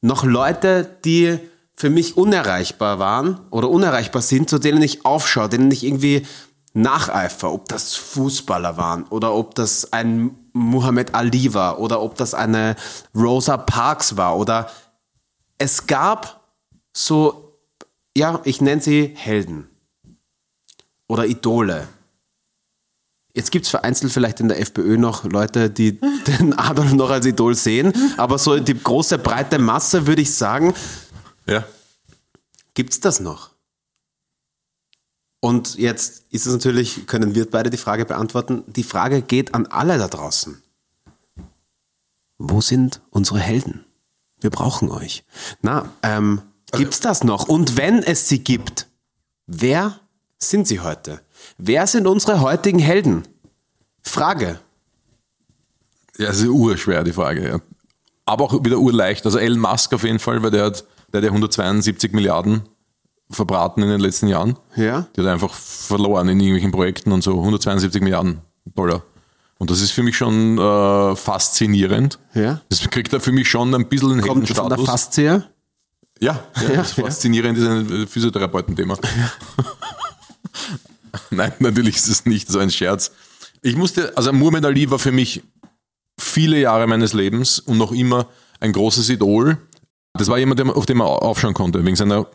[0.00, 1.38] Noch Leute, die
[1.74, 6.26] für mich unerreichbar waren oder unerreichbar sind, zu denen ich aufschaue, denen ich irgendwie
[6.72, 7.52] nacheifer.
[7.52, 12.76] Ob das Fußballer waren oder ob das ein Muhammad Ali war oder ob das eine
[13.14, 14.70] Rosa Parks war oder
[15.58, 16.40] es gab
[16.92, 17.47] so,
[18.16, 19.68] ja, ich nenne sie Helden
[21.06, 21.88] oder Idole.
[23.34, 26.00] Jetzt gibt es vereinzelt vielleicht in der FPÖ noch Leute, die
[26.38, 30.74] den Adolf noch als Idol sehen, aber so die große breite Masse würde ich sagen,
[31.46, 31.64] Ja.
[32.74, 33.50] gibt es das noch?
[35.40, 38.64] Und jetzt ist es natürlich, können wir beide die Frage beantworten.
[38.66, 40.60] Die Frage geht an alle da draußen.
[42.38, 43.84] Wo sind unsere Helden?
[44.40, 45.22] Wir brauchen euch.
[45.62, 46.42] Na, ähm,
[46.72, 47.48] gibt's das noch?
[47.48, 48.86] Und wenn es sie gibt,
[49.46, 50.00] wer
[50.38, 51.20] sind sie heute?
[51.56, 53.26] Wer sind unsere heutigen Helden?
[54.02, 54.60] Frage.
[56.18, 57.48] Ja, es ist urschwer, die Frage.
[57.48, 57.60] Ja.
[58.26, 59.24] Aber auch wieder urleicht.
[59.24, 62.62] Also Elon Musk auf jeden Fall, weil der hat, der hat ja 172 Milliarden
[63.30, 64.56] verbraten in den letzten Jahren.
[64.76, 65.06] Ja?
[65.16, 67.38] Die hat einfach verloren in irgendwelchen Projekten und so.
[67.38, 69.02] 172 Milliarden Dollar.
[69.58, 72.18] Und das ist für mich schon äh, faszinierend.
[72.34, 72.60] Ja.
[72.68, 75.48] Das kriegt er für mich schon ein bisschen einen Kommt von der Heldenstatus.
[76.20, 77.04] Ja, ja, das ja.
[77.04, 78.98] faszinierend ist ein äh, Physiotherapeutenthema.
[81.30, 83.12] Nein, natürlich ist es nicht so ein Scherz.
[83.62, 85.42] Ich musste, also Muhammad Ali war für mich
[86.18, 88.26] viele Jahre meines Lebens und noch immer
[88.60, 89.58] ein großes Idol.
[90.14, 92.26] Das war jemand, auf den man aufschauen konnte, wegen seiner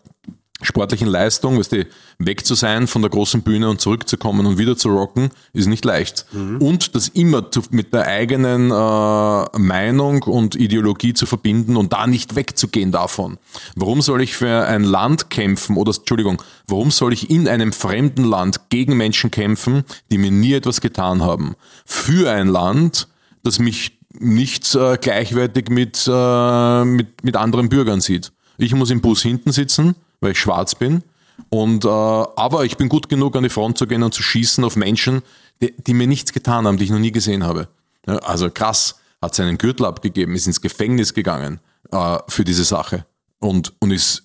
[0.62, 1.86] sportlichen Leistung, weißt du,
[2.20, 5.84] weg zu sein von der großen Bühne und zurückzukommen und wieder zu rocken, ist nicht
[5.84, 6.26] leicht.
[6.60, 12.08] Und das immer zu, mit der eigenen äh, Meinung und Ideologie zu verbinden und da
[12.08, 13.38] nicht wegzugehen davon.
[13.76, 18.24] Warum soll ich für ein Land kämpfen oder, Entschuldigung, warum soll ich in einem fremden
[18.24, 21.56] Land gegen Menschen kämpfen, die mir nie etwas getan haben?
[21.86, 23.08] Für ein Land,
[23.44, 28.32] das mich nicht äh, gleichwertig mit, äh, mit, mit anderen Bürgern sieht.
[28.58, 31.04] Ich muss im Bus hinten sitzen, weil ich schwarz bin.
[31.50, 34.64] Und, äh, aber ich bin gut genug, an die Front zu gehen und zu schießen
[34.64, 35.22] auf Menschen,
[35.62, 37.68] die, die mir nichts getan haben, die ich noch nie gesehen habe.
[38.08, 41.60] Ja, also krass, hat seinen Gürtel abgegeben, ist ins Gefängnis gegangen
[41.92, 43.06] äh, für diese Sache
[43.40, 44.24] und, und ist,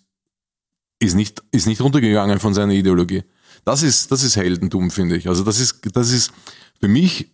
[0.98, 3.22] ist, nicht, ist nicht runtergegangen von seiner Ideologie.
[3.64, 5.28] Das ist, das ist Heldentum, finde ich.
[5.28, 6.32] Also das ist, das ist
[6.80, 7.30] für mich,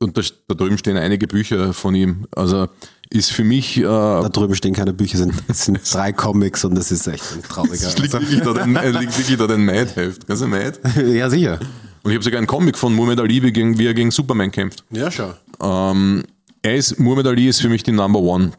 [0.00, 2.68] und da, da drüben stehen einige Bücher von ihm, also
[3.14, 6.74] ist für mich äh, Da drüben stehen keine Bücher, es sind, sind drei Comics und
[6.74, 7.74] das ist echt ein trauriger.
[7.74, 10.26] Es liegt wirklich da dein, äh, liegt wirklich da dein Mad-Heft.
[10.26, 10.78] Kannst du Mad?
[11.12, 11.60] ja, sicher.
[12.02, 14.84] Und ich habe sogar einen Comic von Muhammad Ali, gegen, wie er gegen Superman kämpft.
[14.90, 15.32] Ja, schau.
[15.60, 16.24] Ähm,
[16.62, 18.52] er ist, Muhammad Ali ist für mich die Number One.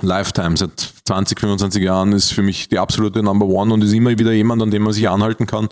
[0.00, 4.10] Lifetime, seit 20, 25 Jahren ist für mich die absolute Number One und ist immer
[4.10, 5.68] wieder jemand, an dem man sich anhalten kann,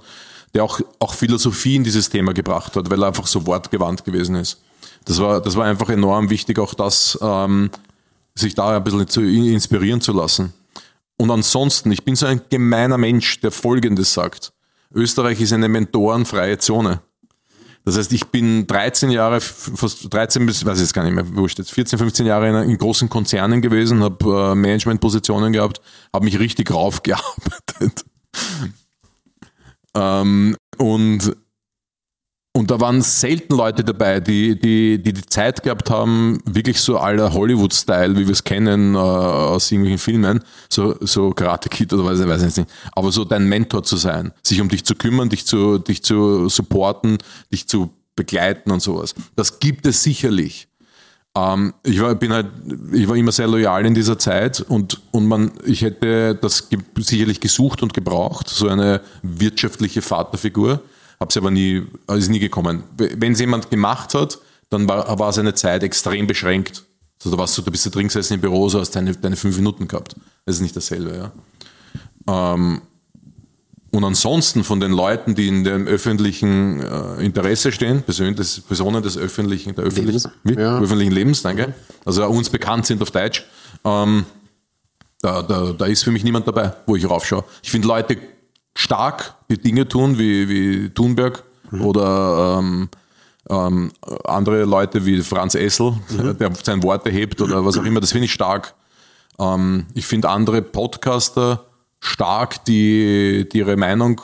[0.55, 4.35] der auch, auch Philosophie in dieses Thema gebracht hat, weil er einfach so wortgewandt gewesen
[4.35, 4.61] ist.
[5.05, 7.71] Das war, das war einfach enorm wichtig, auch das, ähm,
[8.37, 10.53] sich da ein bisschen zu inspirieren zu lassen.
[11.17, 14.53] Und ansonsten, ich bin so ein gemeiner Mensch, der Folgendes sagt.
[14.95, 17.01] Österreich ist eine mentorenfreie Zone.
[17.85, 21.37] Das heißt, ich bin 13 Jahre, fast 13 bis, weiß ich jetzt gar nicht mehr,
[21.37, 25.81] wurscht jetzt, 14, 15 Jahre in, in großen Konzernen gewesen, habe äh, Managementpositionen gehabt,
[26.13, 28.05] habe mich richtig raufgearbeitet.
[29.95, 31.37] ähm, und,
[32.57, 36.97] und da waren selten Leute dabei, die die, die, die Zeit gehabt haben, wirklich so
[36.97, 40.41] aller Hollywood-Style, wie wir es kennen äh, aus irgendwelchen Filmen,
[40.71, 44.33] so, so Karate Kid oder weiß weiß ich nicht, aber so dein Mentor zu sein,
[44.43, 47.19] sich um dich zu kümmern, dich zu, dich zu supporten,
[47.53, 49.15] dich zu begleiten und sowas.
[49.37, 50.67] Das gibt es sicherlich.
[51.37, 52.47] Ähm, ich war, bin halt,
[52.91, 57.41] ich war immer sehr loyal in dieser Zeit und, und man, ich hätte das sicherlich
[57.41, 60.81] gesucht und gebraucht, so eine wirtschaftliche Vaterfigur.
[61.21, 62.85] Habe sie aber nie, also ist nie gekommen.
[62.97, 64.39] Wenn es jemand gemacht hat,
[64.71, 66.85] dann war, war seine Zeit extrem beschränkt.
[67.19, 69.37] Also da warst du, da bist du drin gesessen im Büro, so hast deine, deine
[69.37, 70.15] fünf Minuten gehabt.
[70.45, 71.17] Das ist nicht dasselbe,
[72.27, 72.55] ja.
[72.55, 72.83] Ähm,
[73.91, 79.03] und ansonsten von den Leuten, die in dem öffentlichen äh, Interesse stehen, Person, des, Personen
[79.03, 80.61] des öffentlichen, der öffentlichen, Lebens.
[80.63, 80.79] Ja.
[80.81, 83.47] öffentlichen Lebens, danke, also uns bekannt sind auf Deutsch,
[83.85, 84.27] ähm,
[85.23, 87.45] da, da, da ist für mich niemand dabei, wo ich raufschaue.
[87.63, 88.19] Ich finde Leute
[88.77, 91.43] stark, die Dinge tun, wie, wie Thunberg
[91.83, 92.89] oder ähm,
[93.49, 93.91] ähm,
[94.25, 96.37] andere Leute wie Franz Essel, Mhm.
[96.39, 98.75] der sein Wort erhebt oder was auch immer, das finde ich stark.
[99.39, 101.65] Ähm, ich finde andere Podcaster
[102.01, 104.21] stark, die, die ihre Meinung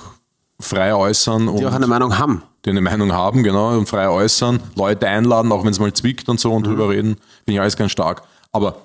[0.60, 2.42] frei äußern und Die auch eine Meinung haben.
[2.64, 6.28] die eine Meinung haben, genau, und frei äußern, Leute einladen, auch wenn es mal zwickt
[6.28, 8.22] und so und drüber reden, finde ich alles ganz stark.
[8.52, 8.76] Aber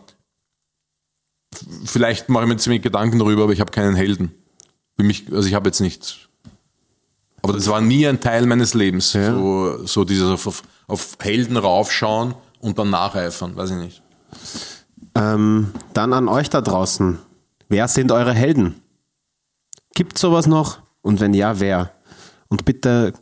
[1.85, 4.31] vielleicht mache ich mir ziemlich Gedanken darüber, aber ich habe keinen Helden.
[4.97, 6.27] Für mich, also ich habe jetzt nicht.
[7.41, 9.11] Aber das war nie ein Teil meines Lebens.
[9.11, 14.01] So, so dieses auf, auf, auf Helden raufschauen und dann nacheifern, weiß ich nicht.
[15.15, 17.19] Ähm, dann an euch da draußen.
[17.69, 18.81] Wer sind eure Helden?
[19.93, 20.79] Gibt sowas noch?
[21.01, 21.91] Und wenn ja, wer?
[22.49, 23.13] Und bitte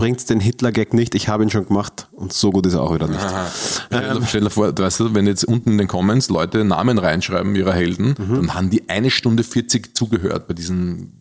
[0.00, 2.94] bringt den Hitler-Gag nicht, ich habe ihn schon gemacht und so gut ist er auch
[2.94, 3.20] wieder nicht.
[3.86, 6.64] Stell, dir- stell dir vor, du weißt, du, wenn jetzt unten in den Comments Leute
[6.64, 11.12] Namen reinschreiben ihrer Helden, dann haben die eine Stunde 40 zugehört bei diesem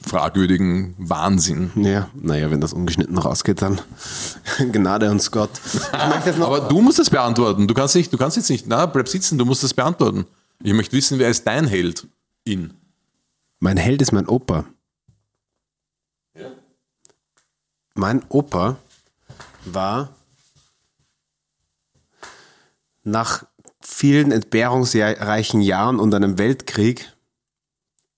[0.00, 1.70] fragwürdigen Wahnsinn.
[1.76, 3.80] Ja, naja, wenn das ungeschnitten rausgeht, dann
[4.72, 5.50] Gnade uns Gott.
[5.92, 7.66] Aber du musst das beantworten.
[7.66, 10.26] Du kannst nicht, du kannst jetzt nicht, na, bleib sitzen, du musst das beantworten.
[10.62, 12.06] Ich möchte wissen, wer ist dein Held
[12.44, 12.72] in?
[13.60, 14.64] mein Held ist mein Opa.
[17.98, 18.76] Mein Opa
[19.64, 20.10] war
[23.02, 23.44] nach
[23.80, 27.12] vielen entbehrungsreichen Jahren und einem Weltkrieg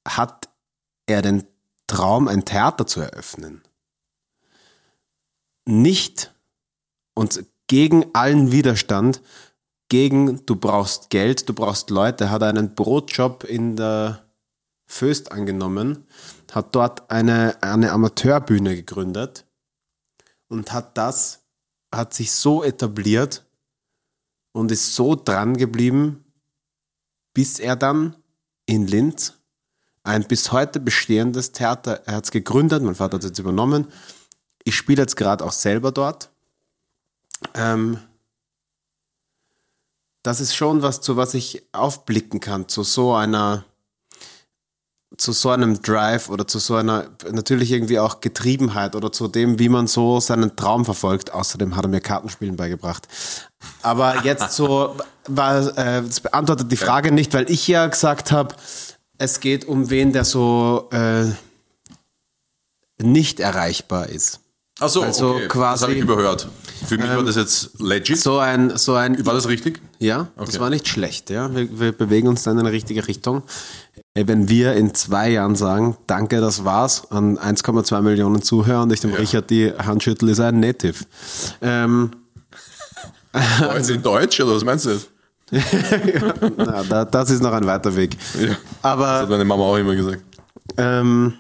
[0.07, 0.51] hat
[1.07, 1.47] er den
[1.87, 3.63] Traum, ein Theater zu eröffnen.
[5.65, 6.35] Nicht
[7.15, 9.23] und gegen allen Widerstand,
[9.89, 14.23] gegen du brauchst Geld, du brauchst Leute, hat er einen Brotjob in der
[14.85, 16.07] Föst angenommen,
[16.53, 19.47] hat dort eine, eine Amateurbühne gegründet
[20.51, 21.41] und hat das,
[21.95, 23.47] hat sich so etabliert
[24.53, 26.25] und ist so dran geblieben,
[27.33, 28.17] bis er dann
[28.67, 29.35] in Linz
[30.03, 33.87] ein bis heute bestehendes Theater, er hat es gegründet, mein Vater hat es jetzt übernommen.
[34.65, 36.31] Ich spiele jetzt gerade auch selber dort.
[37.55, 37.99] Ähm,
[40.23, 43.65] das ist schon was, zu was ich aufblicken kann, zu so einer,
[45.21, 49.59] zu so einem Drive oder zu so einer natürlich irgendwie auch Getriebenheit oder zu dem,
[49.59, 51.33] wie man so seinen Traum verfolgt.
[51.33, 53.07] Außerdem hat er mir Kartenspielen beigebracht.
[53.83, 54.97] Aber jetzt so,
[55.27, 58.55] war, äh, das beantwortet die Frage nicht, weil ich ja gesagt habe,
[59.19, 61.27] es geht um wen, der so äh,
[63.03, 64.41] nicht erreichbar ist.
[64.79, 65.49] Achso, Also okay.
[65.49, 66.49] quasi- Das habe ich überhört.
[66.87, 68.19] Für mich war das jetzt legit.
[68.19, 69.79] So ein, so ein War das richtig?
[69.99, 70.47] Ja, Okay.
[70.47, 71.29] das war nicht schlecht.
[71.29, 73.43] Ja, wir, wir bewegen uns dann in eine richtige Richtung.
[74.15, 79.01] Wenn wir in zwei Jahren sagen, danke, das war's, an 1,2 Millionen Zuhörer und ich
[79.01, 81.05] dem Richard die Hand schüttel, ist er ein Native.
[81.63, 82.11] Ähm,
[83.33, 84.91] Also in Deutsch oder was meinst du?
[84.91, 85.09] jetzt?
[86.57, 88.17] na, da, das ist noch ein weiter Weg.
[88.41, 88.49] Ja.
[88.49, 90.23] Das Aber hat meine Mama auch immer gesagt.
[90.77, 91.35] ähm,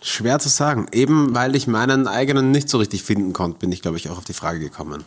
[0.00, 0.86] schwer zu sagen.
[0.92, 4.18] Eben weil ich meinen eigenen nicht so richtig finden konnte, bin ich, glaube ich, auch
[4.18, 5.04] auf die Frage gekommen.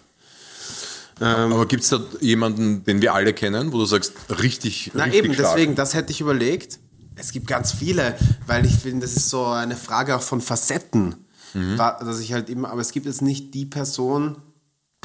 [1.20, 5.24] Aber gibt es da jemanden, den wir alle kennen, wo du sagst, richtig, Na richtig
[5.26, 5.56] eben, stark?
[5.56, 6.80] deswegen, das hätte ich überlegt.
[7.16, 11.16] Es gibt ganz viele, weil ich finde, das ist so eine Frage auch von Facetten.
[11.54, 14.36] Wa- Dass ich halt immer, aber es gibt jetzt nicht die Person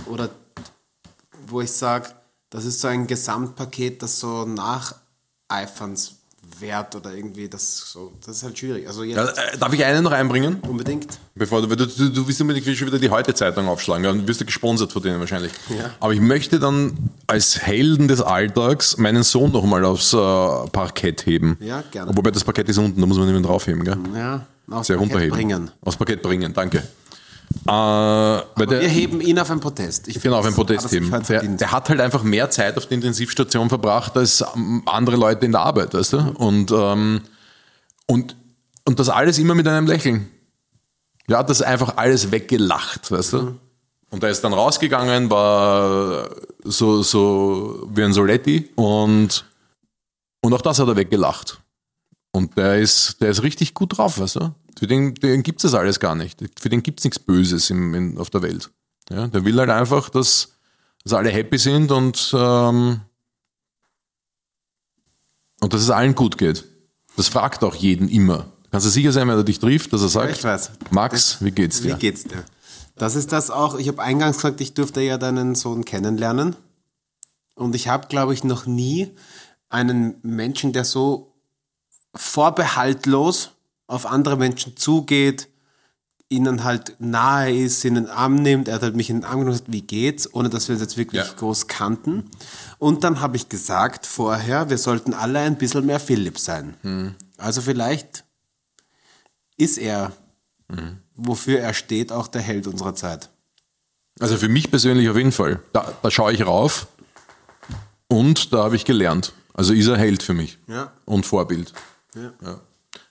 [0.06, 0.28] oder
[1.46, 2.08] wo ich sage,
[2.50, 4.44] das ist so ein Gesamtpaket, das so
[6.50, 8.86] nacheifernswert oder irgendwie das so, das ist halt schwierig.
[8.86, 10.60] Also jetzt Ja, äh, darf ich einen noch einbringen?
[10.68, 11.18] unbedingt.
[11.34, 14.44] Bevor du, du, du, du willst unbedingt schon wieder die Heute-Zeitung aufschlagen, dann wirst du
[14.44, 15.52] gesponsert von denen wahrscheinlich.
[15.70, 15.90] Ja.
[16.00, 21.56] Aber ich möchte dann als Helden des Alltags meinen Sohn nochmal aufs äh, Parkett heben.
[21.60, 22.16] Ja, gerne.
[22.16, 23.96] Wobei das Parkett ist unten, da muss man nicht mehr draufheben, gell?
[24.14, 25.36] Ja, aufs Sehr Parkett runterheben.
[25.36, 25.70] bringen.
[25.82, 26.82] Aufs Parkett bringen, danke.
[27.66, 30.08] Äh, der, Wir heben ihn auf ein Podest.
[30.08, 31.56] Ich Genau, auf ein finde, Podest das hat er sich heben.
[31.56, 35.46] Der, der hat halt einfach mehr Zeit auf der Intensivstation verbracht als ähm, andere Leute
[35.46, 36.18] in der Arbeit, weißt du?
[36.38, 37.22] Und, ähm,
[38.06, 38.36] und,
[38.84, 40.28] und das alles immer mit einem Lächeln.
[41.28, 43.58] Ja, hat das einfach alles weggelacht, weißt du?
[44.10, 46.28] Und er ist dann rausgegangen, war
[46.64, 49.44] so, so wie ein Soletti und,
[50.40, 51.60] und auch das hat er weggelacht.
[52.32, 54.54] Und der ist, der ist richtig gut drauf, weißt du?
[54.78, 56.38] Für den, den gibt es das alles gar nicht.
[56.58, 58.70] Für den gibt es nichts Böses im, in, auf der Welt.
[59.10, 60.52] Ja, der will halt einfach, dass,
[61.02, 63.00] dass alle happy sind und, ähm,
[65.60, 66.64] und dass es allen gut geht.
[67.16, 68.46] Das fragt auch jeden immer.
[68.70, 70.70] Kannst du sicher sein, wenn er dich trifft, dass er sagt, weiß.
[70.90, 71.96] Max, wie geht's Wie dir?
[71.96, 72.44] geht's dir?
[72.96, 73.78] Das ist das auch.
[73.78, 76.54] Ich habe eingangs gesagt, ich durfte ja deinen Sohn kennenlernen.
[77.54, 79.10] Und ich habe, glaube ich, noch nie
[79.68, 81.32] einen Menschen, der so
[82.14, 83.50] vorbehaltlos
[83.90, 85.48] auf andere Menschen zugeht,
[86.28, 88.68] ihnen halt nahe ist, in den Arm nimmt.
[88.68, 90.74] Er hat halt mich in den Arm genommen und gesagt, wie geht's, ohne dass wir
[90.74, 91.32] uns jetzt wirklich Ja.
[91.34, 92.30] groß kannten.
[92.78, 97.16] Und dann habe ich gesagt vorher, wir sollten alle ein bisschen mehr Philipp sein.
[97.36, 98.24] Also vielleicht
[99.56, 100.12] ist er
[101.16, 103.28] wofür er steht, auch der Held unserer Zeit.
[104.20, 105.60] Also für mich persönlich auf jeden Fall.
[105.72, 106.86] Da, da schaue ich rauf
[108.06, 109.32] und da habe ich gelernt.
[109.52, 110.92] Also ist er Held für mich Ja.
[111.06, 111.72] und Vorbild.
[112.14, 112.30] Ja.
[112.40, 112.60] Ja.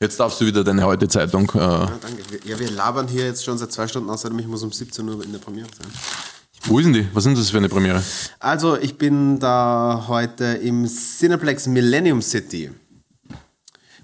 [0.01, 1.51] Jetzt darfst du wieder deine heute Zeitung.
[1.53, 2.23] Äh, Ja, danke.
[2.45, 5.21] Ja, wir labern hier jetzt schon seit zwei Stunden, außerdem ich muss um 17 Uhr
[5.25, 5.91] in der Premiere sein.
[6.63, 7.07] wo ist denn die?
[7.13, 8.01] Was sind das für eine Premiere?
[8.39, 12.71] Also, ich bin da heute im Cineplex Millennium City.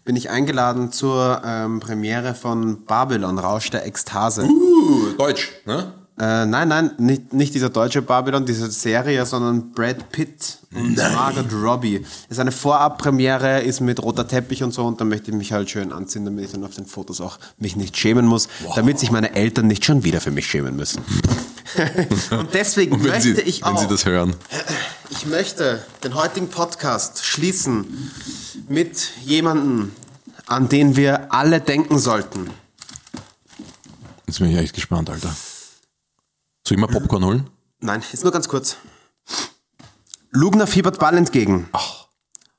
[0.03, 4.43] Bin ich eingeladen zur ähm, Premiere von Babylon, Rausch der Ekstase.
[4.43, 5.93] Uh, Deutsch, ne?
[6.18, 11.51] Äh, nein, nein, nicht, nicht dieser deutsche Babylon, diese Serie, sondern Brad Pitt und Margot
[11.51, 12.05] Robbie.
[12.30, 15.70] Ist eine Vorabpremiere, ist mit roter Teppich und so und da möchte ich mich halt
[15.70, 19.11] schön anziehen, damit ich dann auf den Fotos auch mich nicht schämen muss, damit sich
[19.11, 21.03] meine Eltern nicht schon wieder für mich schämen müssen.
[22.32, 24.38] und deswegen Und wenn, möchte Sie, ich wenn auch, Sie das hören.
[25.09, 28.11] ich möchte den heutigen Podcast schließen
[28.70, 29.91] mit jemandem,
[30.47, 32.51] an den wir alle denken sollten.
[34.28, 35.36] Jetzt bin ich echt gespannt, Alter.
[36.68, 37.49] Soll ich mal Popcorn holen?
[37.80, 38.78] Nein, ist nur ganz kurz.
[40.32, 41.70] Lugner fiebert Ball entgegen.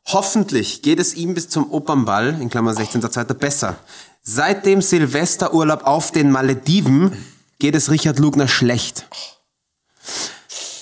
[0.06, 3.34] Hoffentlich geht es ihm bis zum Opernball, in Klammern 16.2.
[3.34, 3.76] besser.
[4.22, 7.12] Seit dem Silvesterurlaub auf den Malediven
[7.58, 9.08] geht es Richard Lugner schlecht.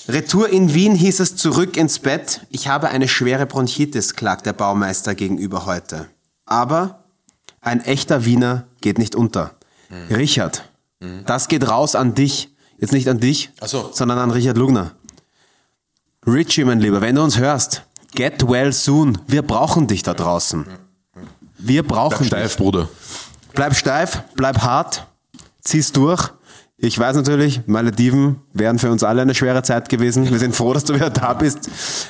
[0.07, 2.41] Retour in Wien hieß es zurück ins Bett.
[2.51, 6.07] Ich habe eine schwere Bronchitis, klagt der Baumeister gegenüber heute.
[6.45, 7.03] Aber
[7.59, 9.55] ein echter Wiener geht nicht unter.
[10.11, 10.69] Richard,
[11.25, 12.54] das geht raus an dich.
[12.77, 13.89] Jetzt nicht an dich, Ach so.
[13.93, 14.91] sondern an Richard Lugner.
[16.27, 17.83] Richie, mein Lieber, wenn du uns hörst,
[18.15, 19.17] get well soon.
[19.27, 20.65] Wir brauchen dich da draußen.
[21.57, 22.27] Wir brauchen dich.
[22.27, 22.89] Steif, Bruder.
[23.53, 25.07] Bleib steif, bleib hart,
[25.61, 26.29] zieh's durch.
[26.77, 30.29] Ich weiß natürlich, Malediven wären für uns alle eine schwere Zeit gewesen.
[30.29, 31.69] Wir sind froh, dass du wieder da bist.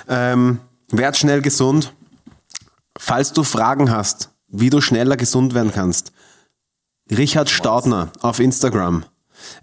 [0.09, 0.59] Ähm,
[0.89, 1.93] werd schnell gesund.
[2.97, 6.11] Falls du Fragen hast, wie du schneller gesund werden kannst,
[7.11, 9.05] Richard Staudner auf Instagram.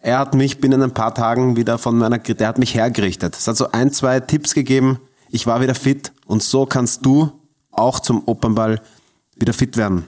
[0.01, 3.37] Er hat mich binnen ein paar Tagen wieder von meiner, der hat mich hergerichtet.
[3.37, 4.99] Es hat so ein, zwei Tipps gegeben.
[5.31, 7.33] Ich war wieder fit und so kannst du
[7.71, 8.81] auch zum Opernball
[9.37, 10.07] wieder fit werden.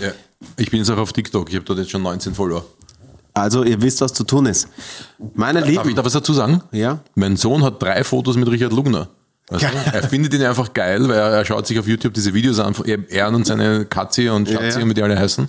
[0.00, 0.12] Ja.
[0.56, 1.48] Ich bin jetzt auch auf TikTok.
[1.48, 2.64] Ich habe dort jetzt schon 19 Follower.
[3.32, 4.68] Also ihr wisst, was zu tun ist.
[5.34, 6.62] Meine Darf ich Lieben, da was dazu sagen?
[6.70, 7.00] Ja.
[7.16, 9.08] Mein Sohn hat drei Fotos mit Richard Lugner.
[9.50, 12.58] Also, er findet ihn einfach geil, weil er, er schaut sich auf YouTube diese Videos
[12.60, 12.74] an,
[13.08, 14.82] er und seine Katzi und Schatzi Ja, ja.
[14.82, 15.48] und wie die alle heißen,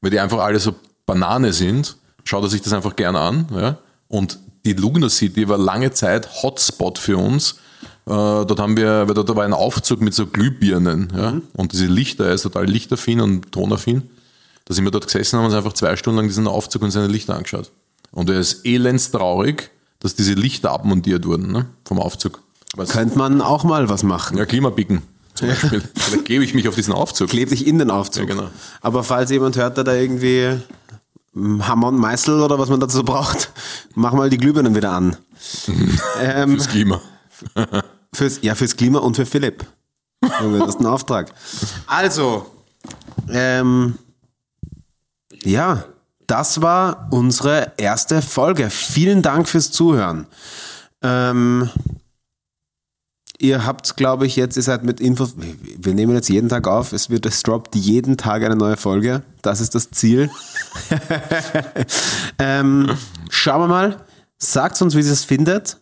[0.00, 0.74] weil die einfach alle so
[1.06, 1.96] Banane sind,
[2.28, 3.46] schaut er sich das einfach gerne an.
[3.54, 3.78] Ja?
[4.08, 7.52] Und die Lugner City war lange Zeit Hotspot für uns.
[8.04, 11.10] Äh, dort haben wir, weil dort war ein Aufzug mit so Glühbirnen.
[11.16, 11.32] Ja?
[11.32, 11.42] Mhm.
[11.54, 14.02] Und diese Lichter, er ist total lichtaffin und tonaffin.
[14.66, 17.06] Da sind wir dort gesessen haben uns einfach zwei Stunden lang diesen Aufzug und seine
[17.06, 17.70] Lichter angeschaut.
[18.10, 19.70] Und er ist elends traurig,
[20.00, 21.66] dass diese Lichter abmontiert wurden ne?
[21.86, 22.42] vom Aufzug.
[22.76, 22.90] Was?
[22.90, 24.36] könnte man auch mal was machen.
[24.36, 25.00] Ja, Klimabicken
[25.34, 25.82] zum Beispiel.
[25.96, 27.30] Vielleicht gebe ich mich auf diesen Aufzug.
[27.30, 28.28] Kleb dich in den Aufzug.
[28.28, 28.50] Ja, genau.
[28.82, 30.58] Aber falls jemand hört, der da irgendwie
[31.62, 33.52] Hammer und Meißel oder was man dazu braucht,
[33.94, 35.16] mach mal die Glühbirnen wieder an.
[36.20, 37.00] ähm, Fürs Klima.
[38.14, 39.66] Fürs, ja, fürs Klima und für Philipp.
[40.20, 41.32] Das ist ein Auftrag.
[41.86, 42.46] Also,
[43.30, 43.98] ähm,
[45.44, 45.84] ja,
[46.26, 48.70] das war unsere erste Folge.
[48.70, 50.26] Vielen Dank fürs Zuhören.
[51.02, 51.70] Ähm,
[53.40, 56.92] ihr habt, glaube ich, jetzt, ihr seid mit Infos, wir- nehmen jetzt jeden Tag auf,
[56.92, 59.22] es wird, es droppt jeden Tag eine neue Folge.
[59.42, 60.30] Das ist das Ziel.
[62.38, 62.90] ähm,
[63.30, 64.04] schauen wir mal.
[64.38, 65.78] Sagt uns, wie ihr es findet.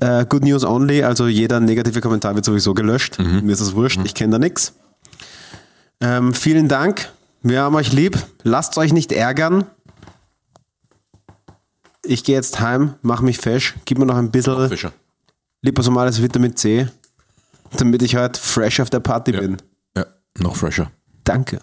[0.00, 3.18] Äh, good News only, also jeder negative Kommentar wird sowieso gelöscht.
[3.18, 4.74] Mir ist das wurscht, ich kenne da nichts.
[6.00, 7.10] Ähm, vielen Dank.
[7.42, 8.18] Wir haben euch lieb.
[8.42, 9.64] Lasst euch nicht ärgern.
[12.02, 14.92] Ich gehe jetzt heim, mach mich fesch, gib mir noch ein bisschen Fischer.
[15.62, 16.88] Liposomales Vitamin C,
[17.76, 19.56] damit ich heute fresh auf der Party bin.
[19.96, 20.06] Ja,
[20.38, 20.90] noch fresher.
[21.24, 21.60] Danke.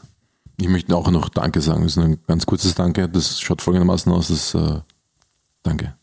[0.60, 1.84] Ich möchte auch noch Danke sagen.
[1.84, 3.08] Das ist ein ganz kurzes Danke.
[3.08, 4.30] Das schaut folgendermaßen aus.
[4.30, 4.82] Das, äh,
[5.64, 5.97] danke.